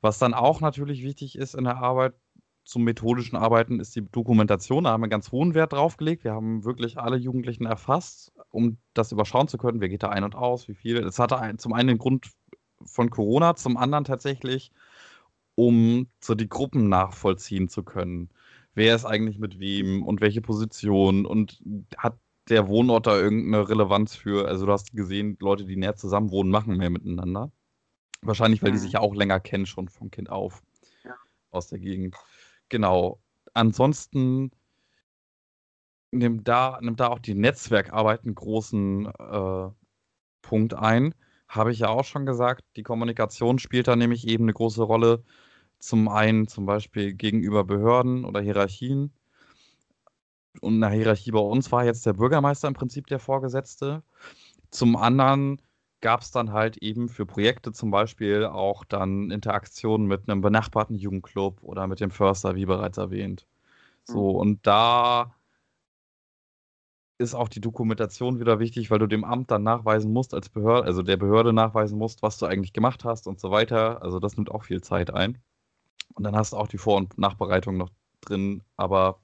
Was 0.01 0.19
dann 0.19 0.33
auch 0.33 0.63
natürlich 0.63 1.03
wichtig 1.03 1.37
ist 1.37 1.55
in 1.55 1.65
der 1.65 1.77
Arbeit 1.77 2.15
zum 2.65 2.85
methodischen 2.85 3.37
Arbeiten, 3.37 3.79
ist 3.79 3.95
die 3.95 4.11
Dokumentation. 4.11 4.85
Da 4.85 4.91
haben 4.91 5.03
wir 5.03 5.09
ganz 5.09 5.33
hohen 5.33 5.53
Wert 5.53 5.75
drauf 5.75 5.99
gelegt. 5.99 6.25
Wir 6.25 6.33
haben 6.33 6.65
wirklich 6.65 6.97
alle 6.97 7.19
Jugendlichen 7.19 7.67
erfasst, 7.67 8.33
um 8.51 8.79
das 8.95 9.13
überschauen 9.13 9.49
zu 9.49 9.59
können. 9.59 9.83
Wer 9.83 9.91
geht 9.91 10.03
da 10.03 10.09
ein 10.09 10.25
und 10.25 10.35
aus, 10.35 10.67
wie 10.67 10.75
viel. 10.75 10.97
Es 11.05 11.19
hatte 11.19 11.57
zum 11.59 11.75
einen 11.75 11.89
den 11.89 11.99
Grund 11.99 12.31
von 12.83 13.11
Corona, 13.11 13.55
zum 13.55 13.77
anderen 13.77 14.05
tatsächlich 14.05 14.73
um 15.57 16.07
so 16.23 16.35
die 16.35 16.49
Gruppen 16.49 16.89
nachvollziehen 16.89 17.69
zu 17.69 17.83
können. 17.83 18.31
Wer 18.73 18.95
ist 18.95 19.05
eigentlich 19.05 19.39
mit 19.39 19.59
wem 19.59 20.03
und 20.03 20.23
welche 20.23 20.41
Position 20.41 21.27
und 21.27 21.63
hat 21.99 22.17
der 22.49 22.69
Wohnort 22.69 23.07
da 23.07 23.17
irgendeine 23.17 23.69
Relevanz 23.69 24.15
für? 24.15 24.49
Also 24.49 24.67
du 24.67 24.73
hast 24.73 24.93
gesehen, 24.93 25.37
Leute, 25.41 25.65
die 25.65 25.77
näher 25.77 25.97
zusammen 25.97 26.31
wohnen, 26.31 26.51
machen 26.51 26.77
mehr 26.77 26.91
miteinander. 26.91 27.53
Wahrscheinlich, 28.23 28.63
weil 28.63 28.71
mhm. 28.71 28.75
die 28.75 28.81
sich 28.81 28.93
ja 28.93 29.01
auch 29.01 29.15
länger 29.15 29.41
kennen, 29.41 29.67
schon 29.67 29.89
vom 29.89 30.11
Kind 30.11 30.31
auf 30.31 30.63
ja. 31.05 31.15
aus 31.51 31.69
der 31.69 31.79
Gegend. 31.79 32.17
Genau. 32.69 33.21
Ansonsten 33.55 34.51
nimmt 36.13 36.49
da, 36.49 36.79
nimmt 36.81 37.01
da 37.01 37.09
auch 37.09 37.19
die 37.19 37.35
Netzwerkarbeit 37.35 38.25
einen 38.25 38.35
großen 38.35 39.07
äh, 39.07 39.69
Punkt 40.43 40.75
ein. 40.75 41.15
Habe 41.49 41.73
ich 41.73 41.81
ja 41.81 41.89
auch 41.89 42.05
schon 42.05 42.27
gesagt, 42.27 42.65
die 42.77 42.83
Kommunikation 42.83 43.59
spielt 43.59 43.89
da 43.89 43.97
nämlich 43.97 44.27
eben 44.29 44.45
eine 44.45 44.53
große 44.53 44.83
Rolle. 44.83 45.25
Zum 45.79 46.09
einen 46.09 46.47
zum 46.47 46.67
Beispiel 46.67 47.15
gegenüber 47.15 47.65
Behörden 47.65 48.25
oder 48.25 48.41
Hierarchien. 48.41 49.13
Und 50.61 50.83
eine 50.83 50.95
Hierarchie 50.95 51.31
bei 51.31 51.39
uns 51.39 51.71
war 51.71 51.85
jetzt 51.85 52.07
der 52.07 52.15
Bürgermeister 52.15 52.69
im 52.69 52.75
Prinzip 52.75 53.07
der 53.07 53.19
Vorgesetzte. 53.19 54.03
Zum 54.71 54.97
anderen 54.97 55.61
gab 56.01 56.23
es 56.23 56.31
dann 56.31 56.53
halt 56.53 56.79
eben 56.79 57.09
für 57.09 57.27
Projekte 57.27 57.73
zum 57.73 57.91
Beispiel 57.91 58.45
auch 58.45 58.85
dann 58.85 59.31
Interaktionen 59.31 60.07
mit 60.07 60.29
einem 60.29 60.41
benachbarten 60.41 60.97
Jugendclub 60.97 61.63
oder 61.63 61.87
mit 61.87 62.01
dem 62.01 62.11
Förster, 62.11 62.55
wie 62.57 62.67
bereits 62.67 62.99
erwähnt. 62.99 63.47
So, 64.05 64.31
mhm. 64.31 64.37
und 64.37 64.67
da 64.67 65.35
ist 67.19 67.35
auch 67.35 67.49
die 67.49 67.61
Dokumentation 67.61 68.41
wieder 68.41 68.59
wichtig, 68.61 68.91
weil 68.91 68.99
du 68.99 69.07
dem 69.07 69.25
Amt 69.25 69.51
dann 69.51 69.63
nachweisen 69.63 70.11
musst, 70.11 70.33
als 70.33 70.49
Behörde, 70.49 70.87
also 70.87 71.03
der 71.03 71.19
Behörde 71.19 71.53
nachweisen 71.53 71.99
musst, 71.99 72.23
was 72.23 72.39
du 72.39 72.47
eigentlich 72.47 72.73
gemacht 72.73 73.05
hast 73.05 73.27
und 73.27 73.39
so 73.39 73.51
weiter. 73.51 74.03
Also 74.03 74.21
das 74.21 74.37
nimmt 74.37 74.51
auch 74.51 74.65
viel 74.65 74.81
Zeit 74.81 75.13
ein. 75.13 75.39
Und 76.15 76.25
dann 76.25 76.35
hast 76.35 76.55
du 76.55 76.57
auch 76.57 76.67
die 76.67 76.79
Vor- 76.79 76.97
und 76.97 77.19
Nachbereitung 77.19 77.77
noch 77.77 77.91
drin, 78.23 78.63
aber 78.77 79.21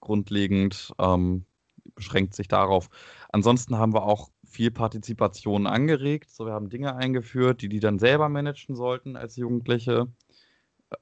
grundlegend 0.00 0.92
ähm, 0.98 1.44
beschränkt 1.94 2.34
sich 2.34 2.48
darauf. 2.48 2.88
Ansonsten 3.30 3.78
haben 3.78 3.94
wir 3.94 4.04
auch 4.04 4.30
viel 4.44 4.70
Partizipation 4.70 5.66
angeregt. 5.66 6.30
So, 6.30 6.46
wir 6.46 6.52
haben 6.52 6.70
Dinge 6.70 6.96
eingeführt, 6.96 7.62
die 7.62 7.68
die 7.68 7.80
dann 7.80 7.98
selber 7.98 8.28
managen 8.28 8.74
sollten 8.74 9.16
als 9.16 9.36
Jugendliche. 9.36 10.08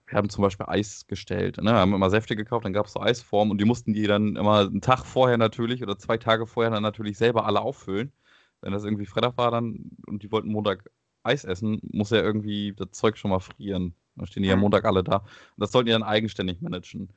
Wir 0.07 0.19
haben 0.19 0.29
zum 0.29 0.43
Beispiel 0.43 0.67
Eis 0.69 1.07
gestellt. 1.07 1.57
Ne? 1.59 1.73
Wir 1.73 1.79
haben 1.79 1.95
immer 1.95 2.11
Säfte 2.11 2.37
gekauft, 2.37 2.67
dann 2.67 2.75
gab 2.75 2.87
es 2.87 2.93
so 2.93 3.01
Eisformen 3.01 3.51
und 3.53 3.59
die 3.59 3.65
mussten 3.65 3.95
die 3.95 4.07
dann 4.07 4.37
immer 4.37 4.61
einen 4.61 4.83
Tag 4.83 5.07
vorher 5.07 5.39
natürlich 5.39 5.83
oder 5.83 5.99
zwei 5.99 6.19
Tage 6.19 6.47
vorher 6.47 6.71
dann 6.71 6.83
natürlich 6.83 7.17
selber 7.17 7.47
alle 7.47 7.61
auffüllen. 7.63 8.13
Wenn 8.61 8.73
das 8.73 8.85
irgendwie 8.85 9.07
Freitag 9.07 9.39
war 9.39 9.51
dann 9.51 9.91
und 10.07 10.23
die 10.23 10.33
wollten 10.33 10.51
Montag 10.53 10.91
Eis 11.23 11.45
essen, 11.45 11.81
muss 11.83 12.11
ja 12.11 12.19
irgendwie 12.21 12.75
das 12.77 12.91
Zeug 12.93 13.17
schon 13.17 13.31
mal 13.31 13.41
frieren. 13.41 13.95
Dann 14.17 14.27
stehen 14.27 14.43
die 14.43 14.49
ja 14.49 14.57
mhm. 14.57 14.63
Montag 14.63 14.85
alle 14.85 15.05
da. 15.05 15.19
Und 15.19 15.27
das 15.59 15.73
sollten 15.73 15.87
die 15.87 15.93
dann 15.93 16.03
eigenständig 16.03 16.61
managen. 16.61 17.13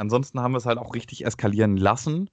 Ansonsten 0.00 0.40
haben 0.40 0.52
wir 0.52 0.58
es 0.58 0.66
halt 0.66 0.78
auch 0.78 0.94
richtig 0.94 1.26
eskalieren 1.26 1.76
lassen. 1.76 2.30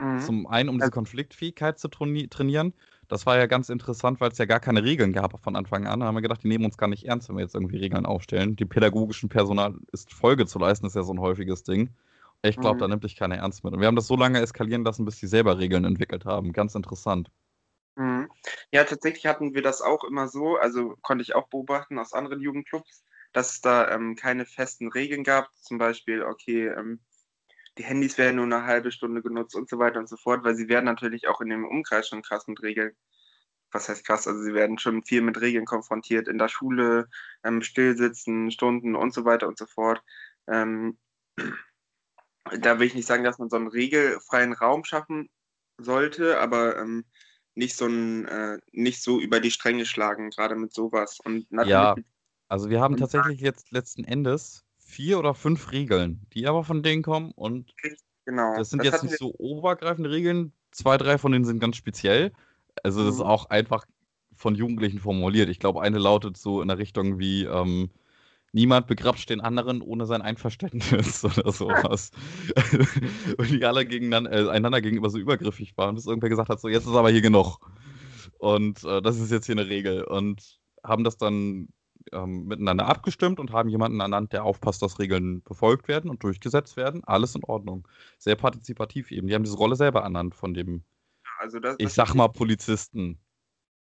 Mhm. 0.00 0.20
Zum 0.20 0.46
einen, 0.46 0.68
um 0.68 0.78
diese 0.78 0.90
Konfliktfähigkeit 0.90 1.78
zu 1.78 1.88
trainieren. 1.88 2.74
Das 3.06 3.26
war 3.26 3.38
ja 3.38 3.46
ganz 3.46 3.68
interessant, 3.68 4.20
weil 4.20 4.30
es 4.32 4.38
ja 4.38 4.44
gar 4.44 4.60
keine 4.60 4.82
Regeln 4.82 5.12
gab 5.12 5.40
von 5.40 5.56
Anfang 5.56 5.86
an. 5.86 6.00
Da 6.00 6.06
haben 6.06 6.16
wir 6.16 6.20
gedacht, 6.20 6.42
die 6.42 6.48
nehmen 6.48 6.64
uns 6.64 6.76
gar 6.76 6.88
nicht 6.88 7.04
ernst, 7.04 7.28
wenn 7.28 7.36
wir 7.36 7.42
jetzt 7.42 7.54
irgendwie 7.54 7.78
Regeln 7.78 8.06
aufstellen. 8.06 8.56
Die 8.56 8.64
pädagogischen 8.64 9.28
Personal 9.28 9.74
ist 9.92 10.12
Folge 10.12 10.46
zu 10.46 10.58
leisten, 10.58 10.86
ist 10.86 10.96
ja 10.96 11.04
so 11.04 11.12
ein 11.12 11.20
häufiges 11.20 11.62
Ding. 11.62 11.90
Ich 12.42 12.56
glaube, 12.56 12.76
mhm. 12.76 12.80
da 12.80 12.88
nimmt 12.88 13.04
dich 13.04 13.16
keiner 13.16 13.36
ernst 13.36 13.64
mit. 13.64 13.72
Und 13.72 13.80
wir 13.80 13.86
haben 13.86 13.96
das 13.96 14.06
so 14.06 14.16
lange 14.16 14.40
eskalieren 14.40 14.84
lassen, 14.84 15.04
bis 15.04 15.16
die 15.18 15.26
selber 15.26 15.58
Regeln 15.58 15.84
entwickelt 15.84 16.24
haben. 16.24 16.52
Ganz 16.52 16.74
interessant. 16.74 17.30
Mhm. 17.96 18.30
Ja, 18.72 18.84
tatsächlich 18.84 19.26
hatten 19.26 19.54
wir 19.54 19.62
das 19.62 19.80
auch 19.80 20.04
immer 20.04 20.28
so, 20.28 20.56
also 20.56 20.96
konnte 21.02 21.22
ich 21.22 21.34
auch 21.34 21.48
beobachten 21.48 21.98
aus 21.98 22.12
anderen 22.12 22.40
Jugendclubs, 22.40 23.04
dass 23.32 23.52
es 23.52 23.60
da 23.60 23.90
ähm, 23.90 24.16
keine 24.16 24.46
festen 24.46 24.88
Regeln 24.88 25.24
gab. 25.24 25.50
Zum 25.56 25.78
Beispiel, 25.78 26.22
okay, 26.22 26.68
ähm, 26.68 27.00
die 27.78 27.84
Handys 27.84 28.18
werden 28.18 28.36
nur 28.36 28.44
eine 28.44 28.64
halbe 28.64 28.90
Stunde 28.90 29.22
genutzt 29.22 29.54
und 29.54 29.68
so 29.68 29.78
weiter 29.78 30.00
und 30.00 30.08
so 30.08 30.16
fort, 30.16 30.44
weil 30.44 30.56
sie 30.56 30.68
werden 30.68 30.84
natürlich 30.84 31.28
auch 31.28 31.40
in 31.40 31.48
dem 31.48 31.64
Umkreis 31.64 32.08
schon 32.08 32.22
krass 32.22 32.46
mit 32.48 32.62
Regeln. 32.62 32.96
Was 33.70 33.88
heißt 33.88 34.04
krass? 34.04 34.26
Also 34.26 34.42
sie 34.42 34.54
werden 34.54 34.78
schon 34.78 35.02
viel 35.02 35.20
mit 35.20 35.40
Regeln 35.40 35.66
konfrontiert 35.66 36.26
in 36.26 36.38
der 36.38 36.48
Schule, 36.48 37.08
ähm, 37.44 37.62
Stillsitzen, 37.62 38.50
Stunden 38.50 38.96
und 38.96 39.14
so 39.14 39.24
weiter 39.24 39.46
und 39.46 39.58
so 39.58 39.66
fort. 39.66 40.02
Ähm, 40.48 40.98
da 42.60 42.78
will 42.78 42.86
ich 42.86 42.94
nicht 42.94 43.06
sagen, 43.06 43.24
dass 43.24 43.38
man 43.38 43.50
so 43.50 43.56
einen 43.56 43.68
regelfreien 43.68 44.54
Raum 44.54 44.84
schaffen 44.84 45.28
sollte, 45.76 46.40
aber 46.40 46.78
ähm, 46.78 47.04
nicht 47.54 47.76
so 47.76 47.86
ein, 47.86 48.26
äh, 48.26 48.58
nicht 48.72 49.02
so 49.02 49.20
über 49.20 49.40
die 49.40 49.50
Stränge 49.50 49.84
schlagen, 49.84 50.30
gerade 50.30 50.56
mit 50.56 50.72
sowas. 50.72 51.18
Und 51.22 51.46
ja, 51.50 51.94
also 52.48 52.70
wir 52.70 52.80
haben 52.80 52.96
tatsächlich 52.96 53.40
jetzt 53.40 53.70
letzten 53.70 54.04
Endes 54.04 54.64
vier 54.78 55.18
oder 55.18 55.34
fünf 55.34 55.70
Regeln, 55.70 56.26
die 56.32 56.46
aber 56.46 56.64
von 56.64 56.82
denen 56.82 57.02
kommen 57.02 57.32
und 57.32 57.74
genau. 58.24 58.56
das 58.56 58.70
sind 58.70 58.80
das 58.80 58.92
jetzt 58.92 59.04
nicht 59.04 59.18
so 59.18 59.34
obergreifende 59.38 60.10
Regeln. 60.10 60.52
Zwei, 60.70 60.96
drei 60.96 61.18
von 61.18 61.32
denen 61.32 61.44
sind 61.44 61.60
ganz 61.60 61.76
speziell. 61.76 62.32
Also 62.82 63.04
das 63.04 63.16
mhm. 63.16 63.20
ist 63.20 63.26
auch 63.26 63.50
einfach 63.50 63.84
von 64.34 64.54
Jugendlichen 64.54 64.98
formuliert. 64.98 65.48
Ich 65.48 65.58
glaube, 65.58 65.82
eine 65.82 65.98
lautet 65.98 66.36
so 66.36 66.62
in 66.62 66.68
der 66.68 66.78
Richtung 66.78 67.18
wie 67.18 67.44
ähm, 67.44 67.90
niemand 68.52 68.86
begrapscht 68.86 69.28
den 69.30 69.40
anderen 69.40 69.82
ohne 69.82 70.06
sein 70.06 70.22
Einverständnis 70.22 71.24
oder 71.24 71.52
sowas. 71.52 72.10
und 73.38 73.50
die 73.50 73.64
alle 73.64 73.84
gegeneinander, 73.84 74.32
äh, 74.32 74.50
einander 74.50 74.80
gegenüber 74.80 75.10
so 75.10 75.18
übergriffig 75.18 75.76
waren, 75.76 75.96
bis 75.96 76.06
irgendwer 76.06 76.30
gesagt 76.30 76.48
hat, 76.48 76.60
so 76.60 76.68
jetzt 76.68 76.86
ist 76.86 76.94
aber 76.94 77.10
hier 77.10 77.22
genug. 77.22 77.58
Und 78.38 78.84
äh, 78.84 79.02
das 79.02 79.18
ist 79.18 79.32
jetzt 79.32 79.46
hier 79.46 79.56
eine 79.56 79.68
Regel. 79.68 80.04
Und 80.04 80.60
haben 80.82 81.04
das 81.04 81.18
dann 81.18 81.68
ähm, 82.12 82.46
miteinander 82.46 82.86
abgestimmt 82.86 83.40
und 83.40 83.52
haben 83.52 83.68
jemanden 83.68 84.00
ernannt, 84.00 84.32
der 84.32 84.44
aufpasst, 84.44 84.82
dass 84.82 84.98
Regeln 84.98 85.42
befolgt 85.42 85.88
werden 85.88 86.10
und 86.10 86.22
durchgesetzt 86.22 86.76
werden. 86.76 87.02
Alles 87.04 87.34
in 87.34 87.44
Ordnung. 87.44 87.86
Sehr 88.18 88.36
partizipativ 88.36 89.10
eben. 89.10 89.28
Die 89.28 89.34
haben 89.34 89.44
diese 89.44 89.56
Rolle 89.56 89.76
selber 89.76 90.00
ernannt 90.00 90.34
von 90.34 90.54
dem, 90.54 90.84
also 91.38 91.60
das, 91.60 91.76
ich 91.78 91.92
sag 91.92 92.14
mal, 92.14 92.28
Polizisten. 92.28 93.20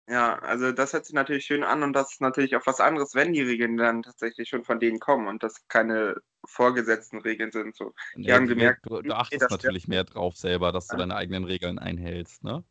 Ja, 0.10 0.40
also 0.40 0.72
das 0.72 0.94
hört 0.94 1.06
sich 1.06 1.14
natürlich 1.14 1.46
schön 1.46 1.64
an 1.64 1.84
und 1.84 1.94
das 1.94 2.14
ist 2.14 2.22
natürlich 2.22 2.56
auch 2.56 2.66
was 2.66 2.80
anderes, 2.80 3.14
wenn 3.14 3.32
die 3.32 3.44
Regeln 3.44 3.78
dann 3.78 4.02
tatsächlich 4.02 4.50
schon 4.50 4.64
von 4.64 4.80
denen 4.80 5.00
kommen 5.00 5.28
und 5.28 5.44
das 5.44 5.68
keine 5.68 6.16
vorgesetzten 6.46 7.20
Regeln 7.20 7.52
sind. 7.52 7.76
So. 7.76 7.94
Die 8.16 8.22
nee, 8.22 8.34
haben 8.34 8.48
gemerkt, 8.48 8.88
du, 8.88 9.04
du 9.04 9.16
achtest 9.16 9.52
natürlich 9.52 9.88
mehr 9.88 10.04
drauf 10.06 10.36
selber, 10.36 10.72
dass 10.72 10.88
du 10.88 10.98
deine 10.98 11.16
eigenen 11.16 11.44
Regeln 11.44 11.78
einhältst, 11.78 12.44
ne? 12.44 12.64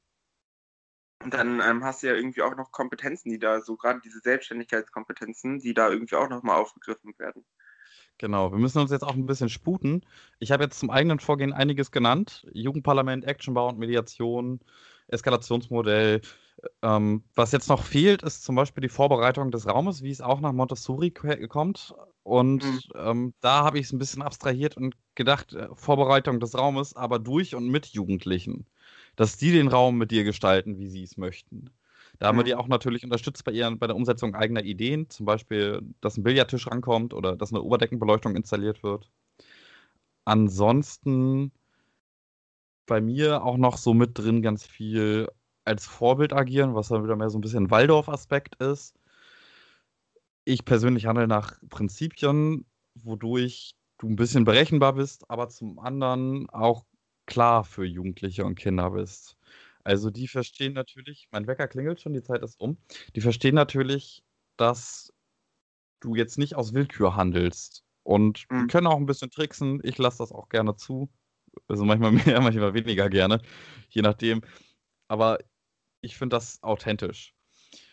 Und 1.23 1.35
dann 1.35 1.61
ähm, 1.61 1.85
hast 1.85 2.03
du 2.03 2.07
ja 2.07 2.15
irgendwie 2.15 2.43
auch 2.43 2.55
noch 2.57 2.71
Kompetenzen, 2.71 3.31
die 3.31 3.39
da, 3.39 3.61
so 3.61 3.77
gerade 3.77 4.01
diese 4.05 4.21
Selbstständigkeitskompetenzen, 4.21 5.59
die 5.59 5.75
da 5.75 5.91
irgendwie 5.91 6.15
auch 6.15 6.29
nochmal 6.29 6.61
aufgegriffen 6.61 7.13
werden. 7.19 7.45
Genau, 8.19 8.51
wir 8.51 8.59
müssen 8.59 8.81
uns 8.81 8.91
jetzt 8.91 9.05
auch 9.05 9.15
ein 9.15 9.27
bisschen 9.27 9.49
sputen. 9.49 10.05
Ich 10.39 10.51
habe 10.51 10.65
jetzt 10.65 10.79
zum 10.79 10.91
eigenen 10.91 11.21
Vorgehen 11.21 11.53
einiges 11.53 11.91
genannt. 11.91 12.47
Jugendparlament, 12.53 13.25
Actionbau 13.25 13.69
und 13.69 13.79
Mediation, 13.79 14.61
Eskalationsmodell. 15.07 16.21
Ähm, 16.83 17.23
was 17.37 17.53
jetzt 17.53 17.69
noch 17.69 17.85
fehlt, 17.85 18.23
ist 18.23 18.43
zum 18.43 18.57
Beispiel 18.57 18.81
die 18.81 18.89
Vorbereitung 18.89 19.53
des 19.53 19.69
Raumes, 19.69 20.03
wie 20.03 20.11
es 20.11 20.21
auch 20.21 20.41
nach 20.41 20.53
Montessori 20.53 21.11
kommt. 21.11 21.95
Und 22.25 22.65
mhm. 22.65 22.81
ähm, 22.97 23.35
da 23.41 23.65
habe 23.65 23.79
ich 23.79 23.87
es 23.87 23.93
ein 23.93 23.99
bisschen 23.99 24.23
abstrahiert 24.23 24.77
und 24.77 24.97
gedacht, 25.15 25.53
äh, 25.53 25.69
Vorbereitung 25.75 26.41
des 26.41 26.59
Raumes, 26.59 26.97
aber 26.97 27.21
durch 27.21 27.55
und 27.55 27.69
mit 27.69 27.87
Jugendlichen 27.87 28.67
dass 29.19 29.37
die 29.37 29.51
den 29.51 29.67
Raum 29.67 29.99
mit 29.99 30.13
dir 30.13 30.23
gestalten, 30.23 30.79
wie 30.79 30.87
sie 30.87 31.03
es 31.03 31.17
möchten. 31.17 31.71
Da 32.21 32.29
haben 32.29 32.39
wir 32.39 32.45
die 32.45 32.55
auch 32.55 32.69
natürlich 32.69 33.03
unterstützt 33.03 33.45
bei, 33.45 33.51
ihren, 33.51 33.77
bei 33.81 33.89
der 33.89 33.97
Umsetzung 33.97 34.37
eigener 34.37 34.63
Ideen, 34.63 35.11
zum 35.11 35.27
Beispiel, 35.27 35.83
dass 36.01 36.17
ein 36.17 36.23
Billardtisch 36.23 36.69
rankommt 36.69 37.13
oder 37.13 37.35
dass 37.35 37.53
eine 37.53 37.63
Oberdeckenbeleuchtung 37.63 38.37
installiert 38.37 38.85
wird. 38.85 39.11
Ansonsten 40.25 41.51
bei 42.87 43.01
mir 43.01 43.43
auch 43.43 43.57
noch 43.57 43.77
so 43.77 43.93
mit 43.93 44.17
drin 44.17 44.41
ganz 44.41 44.65
viel 44.65 45.29
als 45.65 45.85
Vorbild 45.85 46.33
agieren, 46.33 46.77
was 46.77 46.89
dann 46.89 47.03
wieder 47.03 47.17
mehr 47.17 47.29
so 47.29 47.39
ein 47.39 47.43
bisschen 47.43 47.73
Waldorf-Aspekt 47.73 48.55
ist. 48.63 49.01
Ich 50.45 50.65
persönlich 50.65 51.07
handle 51.07 51.27
nach 51.27 51.59
Prinzipien, 51.71 52.67
wodurch 52.95 53.75
du 53.99 54.07
ein 54.07 54.17
bisschen 54.17 54.45
berechenbar 54.45 54.93
bist, 54.93 55.29
aber 55.29 55.49
zum 55.49 55.81
anderen 55.81 56.49
auch 56.51 56.85
klar 57.29 57.63
für 57.63 57.85
Jugendliche 57.85 58.45
und 58.45 58.57
Kinder 58.57 58.91
bist. 58.91 59.37
Also 59.85 60.11
die 60.11 60.27
verstehen 60.27 60.73
natürlich, 60.73 61.29
mein 61.31 61.47
Wecker 61.47 61.69
klingelt 61.69 62.01
schon, 62.01 62.13
die 62.13 62.23
Zeit 62.23 62.43
ist 62.43 62.61
um. 62.61 62.77
Die 63.15 63.21
verstehen 63.21 63.55
natürlich, 63.55 64.25
dass 64.57 65.13
du 66.01 66.15
jetzt 66.15 66.39
nicht 66.39 66.57
aus 66.57 66.75
Willkür 66.75 67.15
handelst. 67.17 67.85
Und 68.03 68.47
mhm. 68.51 68.63
die 68.63 68.67
können 68.73 68.87
auch 68.87 68.97
ein 68.97 69.07
bisschen 69.07 69.31
tricksen. 69.31 69.81
Ich 69.85 69.99
lasse 69.99 70.19
das 70.19 70.33
auch 70.33 70.49
gerne 70.49 70.75
zu. 70.77 71.09
Also 71.69 71.85
manchmal 71.85 72.13
mehr, 72.37 72.41
manchmal 72.41 72.75
weniger 72.75 73.09
gerne. 73.09 73.41
Je 73.89 74.03
nachdem. 74.03 74.43
Aber 75.09 75.39
ich 76.01 76.17
finde 76.17 76.37
das 76.37 76.63
authentisch. 76.63 77.35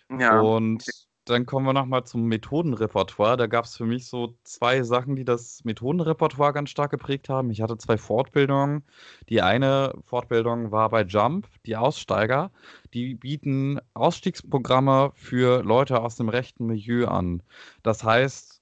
Ja. 0.09 0.39
Und 0.39 0.83
okay. 0.83 1.04
Dann 1.25 1.45
kommen 1.45 1.65
wir 1.65 1.73
nochmal 1.73 2.05
zum 2.05 2.25
Methodenrepertoire. 2.25 3.35
Da 3.35 3.47
gab 3.47 3.65
es 3.65 3.75
für 3.75 3.85
mich 3.85 4.05
so 4.07 4.37
zwei 4.43 4.83
Sachen, 4.83 5.15
die 5.15 5.25
das 5.25 5.63
Methodenrepertoire 5.63 6.53
ganz 6.53 6.69
stark 6.69 6.91
geprägt 6.91 7.29
haben. 7.29 7.49
Ich 7.49 7.61
hatte 7.61 7.77
zwei 7.77 7.97
Fortbildungen. 7.97 8.83
Die 9.29 9.41
eine 9.41 9.93
Fortbildung 10.05 10.71
war 10.71 10.89
bei 10.89 11.03
Jump, 11.03 11.47
die 11.65 11.75
Aussteiger. 11.75 12.51
Die 12.93 13.15
bieten 13.15 13.79
Ausstiegsprogramme 13.95 15.11
für 15.15 15.63
Leute 15.63 16.01
aus 16.01 16.15
dem 16.15 16.29
rechten 16.29 16.67
Milieu 16.67 17.07
an. 17.07 17.41
Das 17.81 18.03
heißt, 18.03 18.61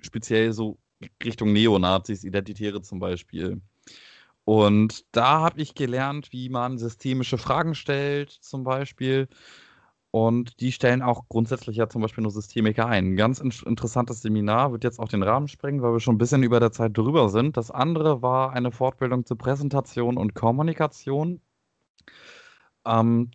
speziell 0.00 0.52
so 0.52 0.78
Richtung 1.22 1.52
Neonazis, 1.52 2.24
Identitäre 2.24 2.82
zum 2.82 2.98
Beispiel. 2.98 3.60
Und 4.44 5.04
da 5.12 5.40
habe 5.40 5.62
ich 5.62 5.74
gelernt, 5.74 6.32
wie 6.32 6.48
man 6.48 6.78
systemische 6.78 7.38
Fragen 7.38 7.74
stellt, 7.74 8.30
zum 8.30 8.64
Beispiel. 8.64 9.28
Und 10.12 10.60
die 10.60 10.72
stellen 10.72 11.00
auch 11.00 11.28
grundsätzlich 11.30 11.78
ja 11.78 11.88
zum 11.88 12.02
Beispiel 12.02 12.20
nur 12.20 12.30
Systemiker 12.30 12.86
ein. 12.86 13.12
Ein 13.12 13.16
ganz 13.16 13.40
in 13.40 13.50
interessantes 13.64 14.20
Seminar, 14.20 14.70
wird 14.70 14.84
jetzt 14.84 15.00
auch 15.00 15.08
den 15.08 15.22
Rahmen 15.22 15.48
sprengen, 15.48 15.80
weil 15.80 15.94
wir 15.94 16.00
schon 16.00 16.16
ein 16.16 16.18
bisschen 16.18 16.42
über 16.42 16.60
der 16.60 16.70
Zeit 16.70 16.96
drüber 16.96 17.30
sind. 17.30 17.56
Das 17.56 17.70
andere 17.70 18.20
war 18.20 18.52
eine 18.52 18.72
Fortbildung 18.72 19.24
zur 19.24 19.38
Präsentation 19.38 20.18
und 20.18 20.34
Kommunikation. 20.34 21.40
Ähm, 22.84 23.30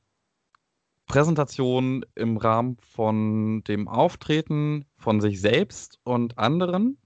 Präsentation 1.08 2.06
im 2.13 2.38
Rahmen 2.38 2.78
von 2.80 3.63
dem 3.63 3.88
Auftreten 3.88 4.86
von 4.98 5.20
sich 5.20 5.42
selbst 5.42 6.00
und 6.04 6.38
anderen 6.38 7.00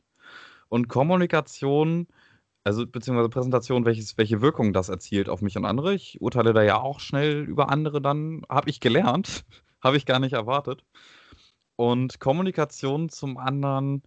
und 0.68 0.90
Kommunikation 0.90 2.08
also 2.64 2.86
beziehungsweise 2.86 3.30
Präsentation, 3.30 3.86
welches, 3.86 4.18
welche 4.18 4.42
Wirkung 4.42 4.74
das 4.74 4.90
erzielt 4.90 5.30
auf 5.30 5.42
mich 5.42 5.58
und 5.58 5.66
andere. 5.66 5.94
Ich 5.94 6.22
urteile 6.22 6.54
da 6.54 6.64
ja 6.64 6.80
auch 6.80 7.00
schnell 7.00 7.44
über 7.44 7.70
andere 7.70 8.02
dann, 8.02 8.44
habe 8.50 8.70
ich 8.70 8.80
gelernt, 8.80 9.46
habe 9.82 9.98
ich 9.98 10.06
gar 10.06 10.20
nicht 10.20 10.34
erwartet. 10.34 10.84
Und 11.76 12.20
Kommunikation 12.20 13.10
zum 13.10 13.38
anderen, 13.38 14.04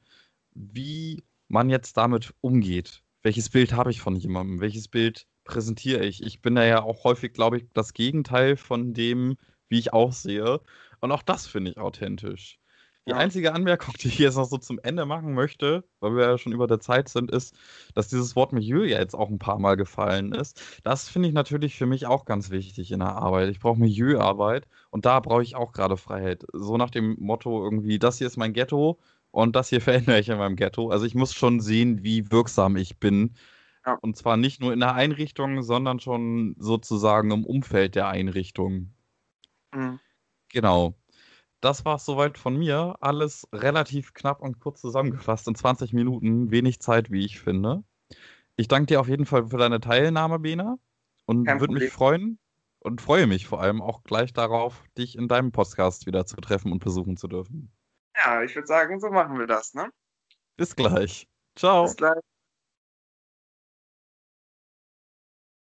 wie 0.54 1.22
man 1.48 1.70
jetzt 1.70 1.96
damit 1.96 2.34
umgeht. 2.40 3.02
Welches 3.22 3.50
Bild 3.50 3.72
habe 3.72 3.90
ich 3.90 4.00
von 4.00 4.16
jemandem? 4.16 4.60
Welches 4.60 4.88
Bild 4.88 5.26
präsentiere 5.44 6.04
ich? 6.04 6.22
Ich 6.22 6.42
bin 6.42 6.54
da 6.54 6.64
ja 6.64 6.82
auch 6.82 7.04
häufig, 7.04 7.32
glaube 7.32 7.56
ich, 7.58 7.66
das 7.72 7.92
Gegenteil 7.94 8.56
von 8.56 8.94
dem, 8.94 9.36
wie 9.68 9.78
ich 9.78 9.92
aussehe. 9.92 10.60
Und 11.00 11.10
auch 11.12 11.22
das 11.22 11.46
finde 11.46 11.72
ich 11.72 11.78
authentisch. 11.78 12.58
Die 13.06 13.10
ja. 13.10 13.18
einzige 13.18 13.52
Anmerkung, 13.52 13.94
die 14.00 14.08
ich 14.08 14.18
jetzt 14.18 14.36
noch 14.36 14.46
so 14.46 14.56
zum 14.56 14.78
Ende 14.82 15.04
machen 15.04 15.34
möchte, 15.34 15.84
weil 16.00 16.16
wir 16.16 16.24
ja 16.24 16.38
schon 16.38 16.52
über 16.52 16.66
der 16.66 16.80
Zeit 16.80 17.08
sind, 17.08 17.30
ist, 17.30 17.54
dass 17.94 18.08
dieses 18.08 18.34
Wort 18.34 18.52
Milieu 18.52 18.84
ja 18.84 18.98
jetzt 18.98 19.14
auch 19.14 19.28
ein 19.28 19.38
paar 19.38 19.58
Mal 19.58 19.76
gefallen 19.76 20.32
ist. 20.32 20.60
Das 20.84 21.08
finde 21.08 21.28
ich 21.28 21.34
natürlich 21.34 21.76
für 21.76 21.86
mich 21.86 22.06
auch 22.06 22.24
ganz 22.24 22.50
wichtig 22.50 22.92
in 22.92 23.00
der 23.00 23.16
Arbeit. 23.16 23.50
Ich 23.50 23.60
brauche 23.60 23.78
Milieuarbeit 23.78 24.66
und 24.90 25.04
da 25.04 25.20
brauche 25.20 25.42
ich 25.42 25.54
auch 25.54 25.72
gerade 25.72 25.96
Freiheit. 25.96 26.44
So 26.52 26.76
nach 26.78 26.90
dem 26.90 27.16
Motto 27.20 27.62
irgendwie, 27.62 27.98
das 27.98 28.18
hier 28.18 28.26
ist 28.26 28.38
mein 28.38 28.54
Ghetto 28.54 28.98
und 29.30 29.54
das 29.54 29.68
hier 29.68 29.80
verändere 29.82 30.18
ich 30.18 30.30
in 30.30 30.38
meinem 30.38 30.56
Ghetto. 30.56 30.88
Also 30.90 31.04
ich 31.04 31.14
muss 31.14 31.34
schon 31.34 31.60
sehen, 31.60 32.02
wie 32.02 32.30
wirksam 32.30 32.76
ich 32.76 32.98
bin. 32.98 33.34
Ja. 33.84 33.98
Und 34.00 34.16
zwar 34.16 34.38
nicht 34.38 34.62
nur 34.62 34.72
in 34.72 34.80
der 34.80 34.94
Einrichtung, 34.94 35.62
sondern 35.62 36.00
schon 36.00 36.56
sozusagen 36.58 37.30
im 37.32 37.44
Umfeld 37.44 37.96
der 37.96 38.08
Einrichtung. 38.08 38.94
Mhm. 39.74 40.00
Genau 40.48 40.94
das 41.64 41.84
war 41.84 41.96
es 41.96 42.04
soweit 42.04 42.36
von 42.36 42.56
mir. 42.56 42.96
Alles 43.00 43.48
relativ 43.52 44.12
knapp 44.12 44.42
und 44.42 44.60
kurz 44.60 44.80
zusammengefasst 44.80 45.48
in 45.48 45.54
20 45.54 45.92
Minuten. 45.94 46.50
Wenig 46.50 46.80
Zeit, 46.80 47.10
wie 47.10 47.24
ich 47.24 47.40
finde. 47.40 47.84
Ich 48.56 48.68
danke 48.68 48.86
dir 48.86 49.00
auf 49.00 49.08
jeden 49.08 49.26
Fall 49.26 49.48
für 49.48 49.56
deine 49.56 49.80
Teilnahme, 49.80 50.38
Bena. 50.38 50.76
Und 51.26 51.46
würde 51.46 51.72
mich 51.72 51.90
freuen 51.90 52.38
und 52.80 53.00
freue 53.00 53.26
mich 53.26 53.46
vor 53.46 53.62
allem 53.62 53.80
auch 53.80 54.04
gleich 54.04 54.34
darauf, 54.34 54.84
dich 54.98 55.16
in 55.16 55.26
deinem 55.26 55.52
Podcast 55.52 56.06
wieder 56.06 56.26
zu 56.26 56.36
treffen 56.36 56.70
und 56.70 56.84
besuchen 56.84 57.16
zu 57.16 57.28
dürfen. 57.28 57.72
Ja, 58.14 58.42
ich 58.42 58.54
würde 58.54 58.66
sagen, 58.66 59.00
so 59.00 59.08
machen 59.08 59.38
wir 59.38 59.46
das, 59.46 59.72
ne? 59.72 59.88
Bis 60.56 60.76
gleich. 60.76 61.26
Ciao. 61.56 61.84
Bis 61.84 61.96
gleich. 61.96 62.20